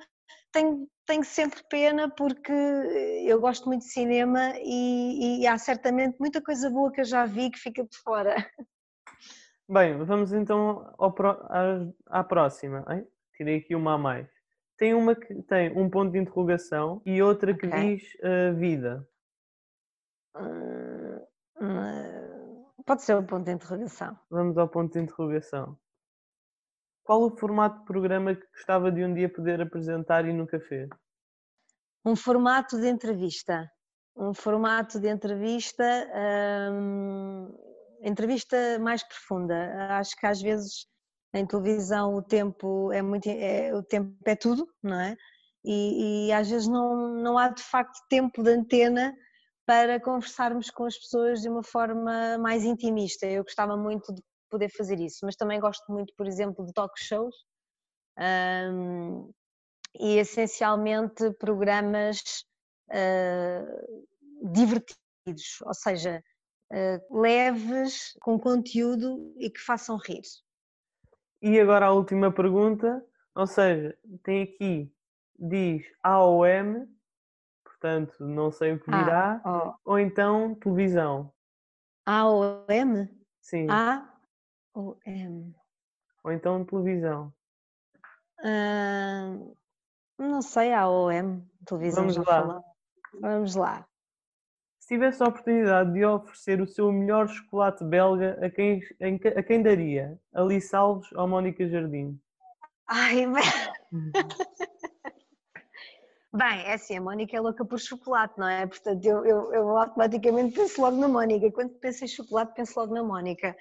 tenho, 0.52 0.86
tenho 1.06 1.24
sempre 1.24 1.62
pena 1.70 2.10
porque 2.10 2.52
eu 2.52 3.40
gosto 3.40 3.66
muito 3.66 3.82
de 3.82 3.92
cinema 3.92 4.52
e, 4.62 5.40
e 5.40 5.46
há 5.46 5.56
certamente 5.56 6.18
muita 6.20 6.42
coisa 6.42 6.68
boa 6.68 6.92
que 6.92 7.00
eu 7.00 7.06
já 7.06 7.24
vi 7.24 7.50
que 7.50 7.58
fica 7.58 7.84
de 7.84 7.96
fora. 8.02 8.36
Bem, 9.68 9.96
vamos 10.04 10.32
então 10.32 10.94
à, 11.48 12.20
à 12.20 12.24
próxima. 12.24 12.84
Hein? 12.88 13.06
Tirei 13.36 13.58
aqui 13.58 13.74
uma 13.74 13.94
a 13.94 13.98
mais. 13.98 14.28
Tem 14.76 14.94
uma 14.94 15.14
que 15.14 15.42
tem 15.42 15.76
um 15.76 15.88
ponto 15.88 16.12
de 16.12 16.18
interrogação 16.18 17.00
e 17.06 17.22
outra 17.22 17.56
que 17.56 17.66
diz 17.66 18.02
uh, 18.16 18.54
vida. 18.54 19.08
Hum, 20.36 20.94
Hum, 21.60 22.66
pode 22.84 23.02
ser 23.02 23.16
o 23.16 23.24
ponto 23.24 23.44
de 23.44 23.52
interrogação. 23.52 24.18
Vamos 24.30 24.58
ao 24.58 24.68
ponto 24.68 24.92
de 24.92 24.98
interrogação. 24.98 25.78
Qual 27.02 27.22
o 27.22 27.36
formato 27.36 27.80
de 27.80 27.84
programa 27.84 28.34
que 28.34 28.46
gostava 28.48 28.90
de 28.90 29.04
um 29.04 29.14
dia 29.14 29.28
poder 29.28 29.60
apresentar 29.60 30.26
e 30.26 30.32
nunca 30.32 30.58
fez? 30.58 30.88
Um 32.04 32.16
formato 32.16 32.80
de 32.80 32.88
entrevista. 32.88 33.70
Um 34.16 34.32
formato 34.32 35.00
de 35.00 35.08
entrevista, 35.08 35.84
hum, 36.72 37.52
entrevista 38.08 38.78
mais 38.78 39.02
profunda. 39.02 39.96
Acho 39.98 40.16
que 40.16 40.26
às 40.26 40.40
vezes 40.40 40.86
em 41.34 41.46
televisão 41.46 42.14
o 42.14 42.22
tempo 42.22 42.92
é 42.92 43.02
muito, 43.02 43.28
é, 43.28 43.74
o 43.74 43.82
tempo 43.82 44.14
é 44.24 44.36
tudo, 44.36 44.68
não 44.82 45.00
é? 45.00 45.16
E, 45.64 46.28
e 46.28 46.32
às 46.32 46.48
vezes 46.48 46.68
não, 46.68 47.14
não 47.14 47.38
há 47.38 47.48
de 47.48 47.62
facto 47.62 47.98
tempo 48.08 48.42
de 48.42 48.50
antena 48.50 49.14
para 49.66 49.98
conversarmos 49.98 50.70
com 50.70 50.84
as 50.84 50.96
pessoas 50.96 51.40
de 51.40 51.48
uma 51.48 51.62
forma 51.62 52.38
mais 52.38 52.64
intimista. 52.64 53.26
Eu 53.26 53.42
gostava 53.42 53.76
muito 53.76 54.12
de 54.14 54.22
poder 54.50 54.68
fazer 54.68 55.00
isso, 55.00 55.20
mas 55.22 55.36
também 55.36 55.58
gosto 55.58 55.90
muito, 55.90 56.12
por 56.16 56.26
exemplo, 56.26 56.64
de 56.64 56.72
talk 56.72 56.92
shows 57.02 57.34
um, 58.18 59.32
e 59.98 60.18
essencialmente 60.18 61.32
programas 61.38 62.20
uh, 62.90 64.52
divertidos, 64.52 65.60
ou 65.64 65.74
seja, 65.74 66.22
uh, 66.72 67.20
leves, 67.20 68.16
com 68.20 68.38
conteúdo 68.38 69.34
e 69.38 69.50
que 69.50 69.60
façam 69.60 69.96
rir. 69.96 70.22
E 71.42 71.60
agora 71.60 71.86
a 71.86 71.92
última 71.92 72.32
pergunta, 72.32 73.04
ou 73.34 73.46
seja, 73.46 73.96
tem 74.22 74.42
aqui, 74.42 74.92
diz 75.38 75.84
AOM 76.02 76.86
portanto 77.84 78.16
não 78.20 78.50
sei 78.50 78.72
o 78.72 78.80
que 78.80 78.90
ah, 78.90 79.04
virá, 79.04 79.40
ah, 79.44 79.76
oh. 79.84 79.92
ou 79.92 79.98
então 79.98 80.54
televisão. 80.54 81.30
A 82.06 82.26
ou 82.26 82.64
M? 82.68 83.08
Sim. 83.42 83.66
A 83.70 84.10
ou 84.72 84.98
M. 85.04 85.54
Ou 86.22 86.32
então 86.32 86.64
televisão. 86.64 87.32
Uh, 88.40 89.54
não 90.18 90.40
sei, 90.40 90.72
A 90.72 90.88
ou 90.88 91.12
M. 91.12 91.46
Televisão 91.66 92.04
Vamos 92.04 92.16
lá. 92.16 92.24
Falou. 92.24 92.64
Vamos 93.20 93.54
lá. 93.54 93.86
Se 94.84 94.88
tivesse 94.88 95.22
a 95.22 95.28
oportunidade 95.28 95.94
de 95.94 96.04
oferecer 96.04 96.60
o 96.60 96.66
seu 96.66 96.92
melhor 96.92 97.26
chocolate 97.26 97.82
belga, 97.82 98.38
a 98.44 98.50
quem, 98.50 98.82
a 99.34 99.42
quem 99.42 99.62
daria? 99.62 100.20
Alice 100.34 100.76
Alves 100.76 101.10
ou 101.12 101.26
Mónica 101.26 101.66
Jardim? 101.66 102.20
Ai, 102.86 103.24
Bem, 106.34 106.66
é 106.66 106.74
assim, 106.74 106.98
a 106.98 107.00
Mónica 107.00 107.34
é 107.34 107.40
louca 107.40 107.64
por 107.64 107.80
chocolate, 107.80 108.38
não 108.38 108.46
é? 108.46 108.66
Portanto, 108.66 109.02
eu, 109.06 109.24
eu, 109.24 109.54
eu 109.54 109.74
automaticamente 109.74 110.54
penso 110.54 110.82
logo 110.82 110.98
na 110.98 111.08
Mónica. 111.08 111.50
Quando 111.50 111.70
penso 111.78 112.04
em 112.04 112.08
chocolate, 112.08 112.52
penso 112.54 112.78
logo 112.78 112.92
na 112.92 113.02
Mónica. 113.02 113.56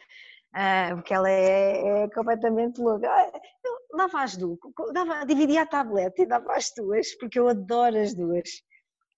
Uh, 0.53 0.95
porque 0.95 1.13
ela 1.13 1.29
é, 1.29 2.03
é 2.03 2.09
completamente 2.09 2.81
louca. 2.81 3.09
Ah, 3.09 3.31
eu 3.63 3.97
dava 3.97 4.23
as 4.23 4.35
duas, 4.35 4.59
dava, 4.91 5.25
dividia 5.25 5.61
a 5.61 5.65
tableta 5.65 6.21
e 6.21 6.25
dava 6.25 6.51
as 6.53 6.69
duas, 6.75 7.15
porque 7.15 7.39
eu 7.39 7.47
adoro 7.47 7.97
as 7.97 8.13
duas. 8.13 8.49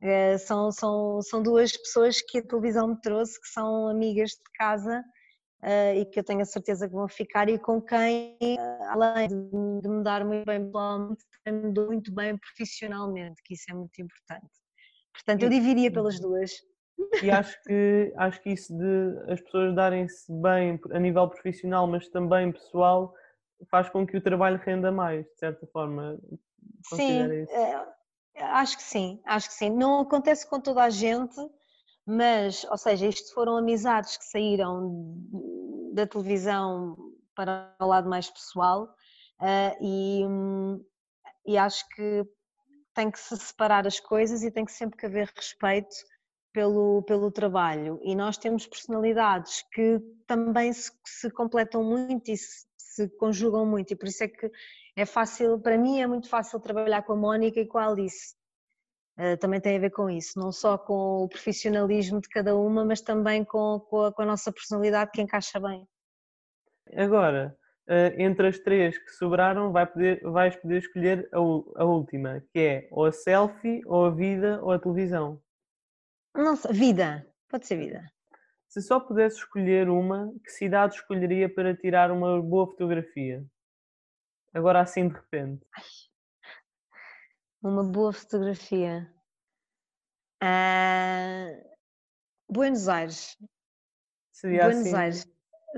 Uh, 0.02 0.38
são, 0.38 0.72
são, 0.72 1.22
são 1.22 1.42
duas 1.42 1.76
pessoas 1.76 2.22
que 2.22 2.40
a 2.40 2.44
televisão 2.44 2.90
me 2.90 3.02
trouxe, 3.02 3.40
que 3.40 3.48
são 3.48 3.88
amigas 3.88 4.32
de 4.32 4.52
casa 4.56 5.04
uh, 5.64 5.96
e 5.96 6.06
que 6.06 6.20
eu 6.20 6.24
tenho 6.24 6.42
a 6.42 6.46
certeza 6.46 6.88
que 6.88 6.94
vão 6.94 7.08
ficar 7.08 7.50
e 7.50 7.58
com 7.58 7.82
quem, 7.82 8.38
uh, 8.42 8.84
além 8.90 9.28
de, 9.28 9.82
de, 9.82 9.90
me 9.90 10.04
dar 10.04 10.24
muito 10.26 10.46
bem 10.46 10.64
pessoalmente, 10.66 11.24
me 11.48 11.74
dou 11.74 11.88
muito 11.88 12.14
bem 12.14 12.38
profissionalmente, 12.38 13.42
que 13.44 13.54
isso 13.54 13.66
é 13.70 13.74
muito 13.74 14.00
importante. 14.02 14.52
Portanto, 15.14 15.44
eu 15.44 15.50
dividia 15.50 15.92
pelas 15.92 16.20
duas. 16.20 16.52
E 17.22 17.32
acho 17.32 17.62
que, 17.64 18.14
acho 18.18 18.42
que 18.42 18.50
isso 18.52 18.78
de 18.78 19.32
as 19.32 19.42
pessoas 19.42 19.76
darem-se 19.76 20.32
bem 20.42 20.80
a 20.92 21.00
nível 21.00 21.28
profissional, 21.30 21.88
mas 21.88 22.08
também 22.10 22.52
pessoal, 22.52 23.14
faz 23.70 23.90
com 23.90 24.06
que 24.06 24.18
o 24.18 24.22
trabalho 24.22 24.60
renda 24.64 24.92
mais, 24.92 25.26
de 25.26 25.38
certa 25.38 25.66
forma. 25.68 26.20
Sim, 26.94 27.22
é, 27.50 27.86
acho 28.38 28.78
que 28.78 28.84
sim, 28.84 29.21
acho 29.26 29.50
que 29.50 29.56
sim. 29.56 29.69
Não 29.69 30.02
acontece 30.02 30.48
com 30.48 30.60
toda 30.60 30.84
a 30.84 30.89
gente, 30.89 31.36
mas, 32.06 32.63
ou 32.65 32.78
seja, 32.78 33.08
isto 33.08 33.34
foram 33.34 33.58
amizades 33.58 34.17
que 34.17 34.26
saíram 34.26 35.17
da 35.93 36.06
televisão 36.06 36.98
para 37.36 37.76
o 37.80 37.86
lado 37.86 38.10
mais 38.10 38.30
pessoal 38.30 38.84
uh, 39.41 39.78
e, 39.82 40.24
e 41.45 41.58
acho 41.58 41.88
que 41.89 42.26
tem 42.93 43.12
que 43.12 43.19
se 43.19 43.36
separar 43.38 43.86
as 43.86 44.00
coisas 44.00 44.43
e 44.43 44.52
tem 44.52 44.65
que 44.65 44.71
sempre 44.71 44.98
que 44.98 45.06
haver 45.06 45.32
respeito 45.36 45.95
pelo, 46.54 47.04
pelo 47.04 47.30
trabalho 47.30 48.00
e 48.02 48.15
nós 48.15 48.38
temos 48.38 48.65
personalidades 48.65 49.63
que 49.74 50.00
também 50.26 50.71
se, 50.71 50.89
se 51.06 51.30
completam 51.30 51.84
muito 51.84 52.32
e 52.32 52.38
se, 52.38 52.65
se, 52.78 53.10
conjugam 53.17 53.65
muito 53.65 53.91
e 53.91 53.95
por 53.95 54.08
isso 54.08 54.24
é 54.24 54.30
que 54.30 54.50
é 54.96 55.06
fácil, 55.06 55.60
para 55.60 55.78
mim 55.78 56.00
é 56.00 56.08
muito 56.08 56.30
fácil 56.30 56.60
trabalhar 56.60 57.04
com 57.04 57.14
a 57.14 57.18
Mónica 57.18 57.60
e 57.60 57.68
com 57.68 57.78
a 57.78 57.88
Alice. 57.88 58.34
Uh, 59.18 59.38
também 59.38 59.62
tem 59.62 59.78
a 59.78 59.80
ver 59.80 59.92
com 59.92 60.10
isso, 60.10 60.38
não 60.38 60.52
só 60.52 60.78
com 60.78 61.24
o 61.24 61.30
profissionalismo 61.30 62.20
de 62.20 62.28
cada 62.28 62.56
uma, 62.56 62.84
mas 62.84 63.02
também 63.02 63.46
com, 63.46 63.80
com, 63.90 64.06
a, 64.06 64.14
com 64.14 64.22
a 64.22 64.26
nossa 64.26 64.52
personalidade 64.52 65.12
que 65.12 65.22
encaixa 65.22 65.60
bem. 65.60 65.88
Agora, 66.94 67.58
uh, 67.90 68.22
entre 68.22 68.48
as 68.48 68.60
três 68.60 68.98
que 68.98 69.12
sobraram, 69.12 69.72
vai 69.72 69.86
poder, 69.86 70.22
vais 70.22 70.56
poder 70.58 70.80
escolher 70.80 71.30
a, 71.32 71.38
a, 71.38 71.86
última, 71.86 72.44
que 72.52 72.60
é 72.60 72.88
ou 72.92 73.06
a 73.06 73.12
selfie, 73.12 73.82
ou 73.86 74.06
a 74.06 74.12
vida, 74.12 74.60
ou 74.62 74.72
a 74.72 74.80
televisão. 74.80 75.42
Nossa, 76.36 76.74
vida, 76.74 77.26
pode 77.50 77.68
ser 77.68 77.78
vida. 77.78 78.04
Se 78.68 78.82
só 78.82 79.00
pudesse 79.00 79.38
escolher 79.38 79.90
uma, 79.90 80.34
que 80.44 80.52
cidade 80.52 80.96
escolheria 80.96 81.48
para 81.48 81.74
tirar 81.74 82.12
uma 82.12 82.42
boa 82.42 82.68
fotografia? 82.68 83.46
Agora 84.56 84.82
assim 84.82 85.08
de 85.08 85.13
repente. 85.13 85.63
Ai 85.78 85.84
uma 87.68 87.84
boa 87.84 88.13
fotografia. 88.13 89.12
Uh, 90.44 91.76
Buenos 92.48 92.88
Aires. 92.88 93.38
Seria 94.32 94.65
Buenos 94.65 94.86
assim. 94.88 94.96
Aires. 94.96 95.28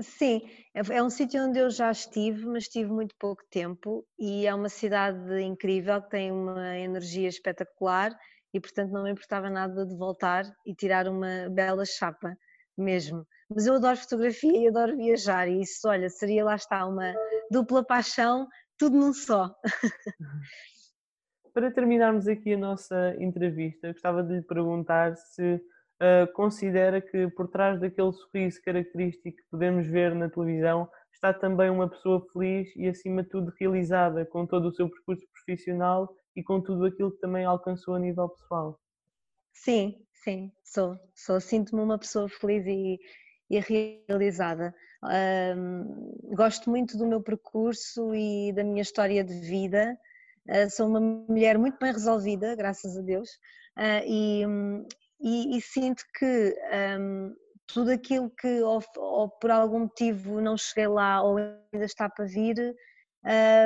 Sim, 0.00 0.50
é, 0.74 0.96
é 0.96 1.02
um 1.02 1.10
sítio 1.10 1.42
onde 1.42 1.58
eu 1.58 1.70
já 1.70 1.90
estive, 1.90 2.46
mas 2.46 2.64
estive 2.64 2.90
muito 2.90 3.14
pouco 3.18 3.42
tempo 3.50 4.06
e 4.18 4.46
é 4.46 4.54
uma 4.54 4.68
cidade 4.68 5.40
incrível 5.40 6.00
que 6.02 6.10
tem 6.10 6.30
uma 6.30 6.76
energia 6.78 7.28
espetacular 7.28 8.16
e 8.54 8.60
portanto 8.60 8.92
não 8.92 9.02
me 9.02 9.10
importava 9.10 9.50
nada 9.50 9.84
de 9.84 9.96
voltar 9.96 10.44
e 10.64 10.72
tirar 10.72 11.08
uma 11.08 11.48
bela 11.50 11.84
chapa 11.84 12.36
mesmo. 12.76 13.26
Mas 13.50 13.66
eu 13.66 13.74
adoro 13.74 13.96
fotografia 13.96 14.56
e 14.56 14.68
adoro 14.68 14.96
viajar 14.96 15.48
e 15.48 15.62
isso, 15.62 15.88
olha, 15.88 16.08
seria 16.08 16.44
lá 16.44 16.54
está 16.54 16.86
uma 16.86 17.12
dupla 17.50 17.84
paixão, 17.84 18.46
tudo 18.78 18.96
num 18.96 19.12
só. 19.12 19.54
Para 21.52 21.72
terminarmos 21.72 22.28
aqui 22.28 22.54
a 22.54 22.58
nossa 22.58 23.16
entrevista, 23.18 23.92
gostava 23.92 24.22
de 24.22 24.36
lhe 24.36 24.42
perguntar 24.42 25.16
se 25.16 25.54
uh, 25.54 26.32
considera 26.32 27.00
que 27.00 27.28
por 27.30 27.48
trás 27.48 27.80
daquele 27.80 28.12
sorriso 28.12 28.62
característico 28.62 29.36
que 29.36 29.50
podemos 29.50 29.86
ver 29.86 30.14
na 30.14 30.30
televisão 30.30 30.88
está 31.12 31.34
também 31.34 31.68
uma 31.68 31.88
pessoa 31.88 32.24
feliz 32.32 32.68
e, 32.76 32.86
acima 32.86 33.24
de 33.24 33.28
tudo, 33.28 33.52
realizada 33.58 34.24
com 34.24 34.46
todo 34.46 34.68
o 34.68 34.72
seu 34.72 34.88
percurso 34.88 35.26
profissional 35.32 36.08
e 36.36 36.42
com 36.42 36.60
tudo 36.60 36.84
aquilo 36.84 37.10
que 37.10 37.18
também 37.18 37.44
alcançou 37.44 37.94
a 37.94 37.98
nível 37.98 38.28
pessoal. 38.28 38.78
Sim, 39.52 40.00
sim, 40.22 40.52
sou. 40.62 40.96
sou 41.16 41.40
Sinto-me 41.40 41.82
uma 41.82 41.98
pessoa 41.98 42.28
feliz 42.28 42.64
e, 42.66 43.00
e 43.50 43.60
realizada. 43.60 44.74
Um, 45.56 46.34
gosto 46.34 46.68
muito 46.68 46.98
do 46.98 47.06
meu 47.06 47.22
percurso 47.22 48.14
e 48.14 48.52
da 48.52 48.64
minha 48.64 48.82
história 48.82 49.22
de 49.22 49.34
vida 49.40 49.96
Uh, 50.48 50.70
sou 50.70 50.88
uma 50.88 50.98
mulher 50.98 51.58
muito 51.58 51.78
bem 51.78 51.92
resolvida, 51.92 52.56
graças 52.56 52.96
a 52.96 53.02
Deus, 53.02 53.28
uh, 53.76 54.02
e, 54.06 54.42
e, 55.20 55.58
e, 55.58 55.60
sinto 55.60 56.02
que 56.18 56.54
um, 56.98 57.34
tudo 57.66 57.90
aquilo 57.90 58.30
que 58.30 58.62
ou, 58.62 58.82
ou, 58.96 59.28
por 59.28 59.50
algum 59.50 59.80
motivo 59.80 60.40
não 60.40 60.56
cheguei 60.56 60.86
lá 60.86 61.22
ou 61.22 61.36
ainda 61.36 61.84
está 61.84 62.08
para 62.08 62.24
vir, 62.24 62.74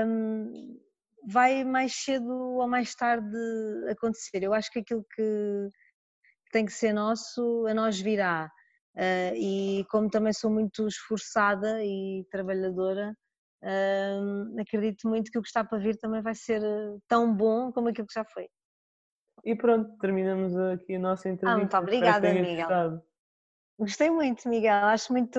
um, 0.04 0.76
vai 1.24 1.62
mais 1.62 1.94
cedo 1.94 2.32
ou 2.32 2.66
mais 2.66 2.96
tarde 2.96 3.28
acontecer. 3.88 4.42
Eu 4.42 4.52
acho 4.52 4.68
que 4.72 4.80
aquilo 4.80 5.06
que 5.14 5.68
tem 6.50 6.66
que 6.66 6.72
ser 6.72 6.92
nosso, 6.92 7.64
a 7.68 7.74
nós 7.74 8.00
virá. 8.00 8.50
Uh, 8.94 9.34
e 9.34 9.86
como 9.90 10.10
também 10.10 10.32
sou 10.32 10.50
muito 10.50 10.86
esforçada 10.86 11.82
e 11.84 12.26
trabalhadora, 12.30 13.14
Uh, 13.62 14.60
acredito 14.60 15.08
muito 15.08 15.30
que 15.30 15.38
o 15.38 15.42
que 15.42 15.46
está 15.46 15.62
para 15.62 15.78
vir 15.78 15.96
também 15.96 16.20
vai 16.20 16.34
ser 16.34 16.60
eh, 16.64 16.98
tão 17.06 17.32
bom 17.32 17.70
como 17.70 17.88
aquilo 17.88 18.08
que 18.08 18.14
já 18.14 18.24
foi. 18.24 18.48
E 19.44 19.54
pronto, 19.54 19.96
terminamos 19.98 20.56
aqui 20.56 20.96
a 20.96 20.98
nossa 20.98 21.28
entrevista. 21.28 21.54
Ah, 21.54 21.58
muito 21.58 21.76
obrigada, 21.76 22.34
Miguel. 22.34 22.56
Gostado. 22.56 23.02
Gostei 23.78 24.10
muito, 24.10 24.48
Miguel. 24.48 24.86
Acho 24.86 25.12
muito, 25.12 25.38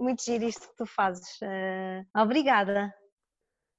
muito 0.00 0.24
giro 0.24 0.44
isto 0.44 0.68
que 0.68 0.76
tu 0.76 0.84
fazes. 0.84 1.40
Uh, 1.40 2.20
obrigada. 2.20 2.92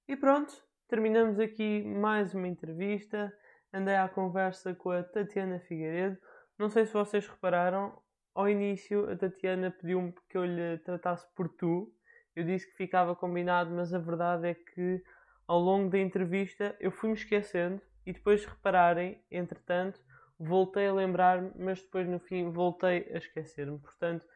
E 0.07 0.15
pronto, 0.15 0.53
terminamos 0.87 1.37
aqui 1.37 1.83
mais 1.83 2.33
uma 2.33 2.47
entrevista. 2.47 3.31
Andei 3.73 3.95
à 3.95 4.07
conversa 4.07 4.73
com 4.73 4.91
a 4.91 5.03
Tatiana 5.03 5.59
Figueiredo. 5.59 6.17
Não 6.57 6.69
sei 6.69 6.85
se 6.85 6.93
vocês 6.93 7.27
repararam, 7.27 8.01
ao 8.35 8.47
início 8.47 9.09
a 9.09 9.15
Tatiana 9.15 9.71
pediu-me 9.71 10.13
que 10.29 10.37
eu 10.37 10.45
lhe 10.45 10.77
tratasse 10.79 11.25
por 11.33 11.49
tu 11.49 11.91
eu 12.35 12.43
disse 12.43 12.69
que 12.69 12.75
ficava 12.75 13.15
combinado, 13.15 13.71
mas 13.71 13.93
a 13.93 13.99
verdade 13.99 14.49
é 14.49 14.53
que 14.53 15.01
ao 15.47 15.57
longo 15.57 15.89
da 15.89 15.97
entrevista 15.97 16.75
eu 16.79 16.91
fui-me 16.91 17.15
esquecendo 17.15 17.81
e 18.05 18.11
depois 18.11 18.41
de 18.41 18.47
repararem, 18.47 19.23
entretanto, 19.31 19.99
voltei 20.37 20.87
a 20.87 20.93
lembrar-me, 20.93 21.51
mas 21.55 21.81
depois 21.81 22.07
no 22.07 22.19
fim 22.19 22.51
voltei 22.51 23.09
a 23.13 23.17
esquecer-me. 23.17 23.79
Portanto, 23.79 24.27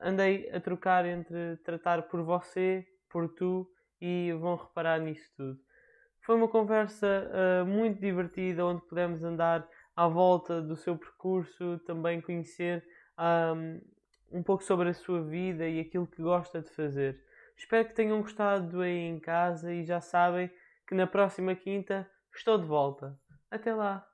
andei 0.00 0.50
a 0.50 0.58
trocar 0.58 1.04
entre 1.04 1.58
tratar 1.58 2.02
por 2.04 2.22
você, 2.22 2.86
por 3.10 3.28
tu 3.28 3.70
e 4.00 4.32
vão 4.40 4.56
reparar 4.56 4.98
nisso 4.98 5.30
tudo. 5.36 5.60
Foi 6.24 6.34
uma 6.34 6.48
conversa 6.48 7.06
uh, 7.30 7.66
muito 7.66 8.00
divertida 8.00 8.64
onde 8.64 8.80
pudemos 8.86 9.22
andar 9.22 9.68
à 9.94 10.08
volta 10.08 10.62
do 10.62 10.76
seu 10.76 10.96
percurso, 10.96 11.78
também 11.80 12.22
conhecer 12.22 12.82
um, 13.22 13.80
um 14.38 14.42
pouco 14.42 14.64
sobre 14.64 14.88
a 14.88 14.94
sua 14.94 15.22
vida 15.22 15.68
e 15.68 15.80
aquilo 15.80 16.06
que 16.06 16.22
gosta 16.22 16.60
de 16.60 16.70
fazer. 16.70 17.22
Espero 17.56 17.86
que 17.88 17.94
tenham 17.94 18.20
gostado 18.20 18.80
aí 18.80 18.98
em 18.98 19.20
casa 19.20 19.72
e 19.72 19.84
já 19.84 20.00
sabem 20.00 20.50
que 20.86 20.94
na 20.94 21.06
próxima 21.06 21.54
quinta 21.54 22.08
estou 22.34 22.58
de 22.58 22.66
volta. 22.66 23.18
Até 23.50 23.74
lá! 23.74 24.11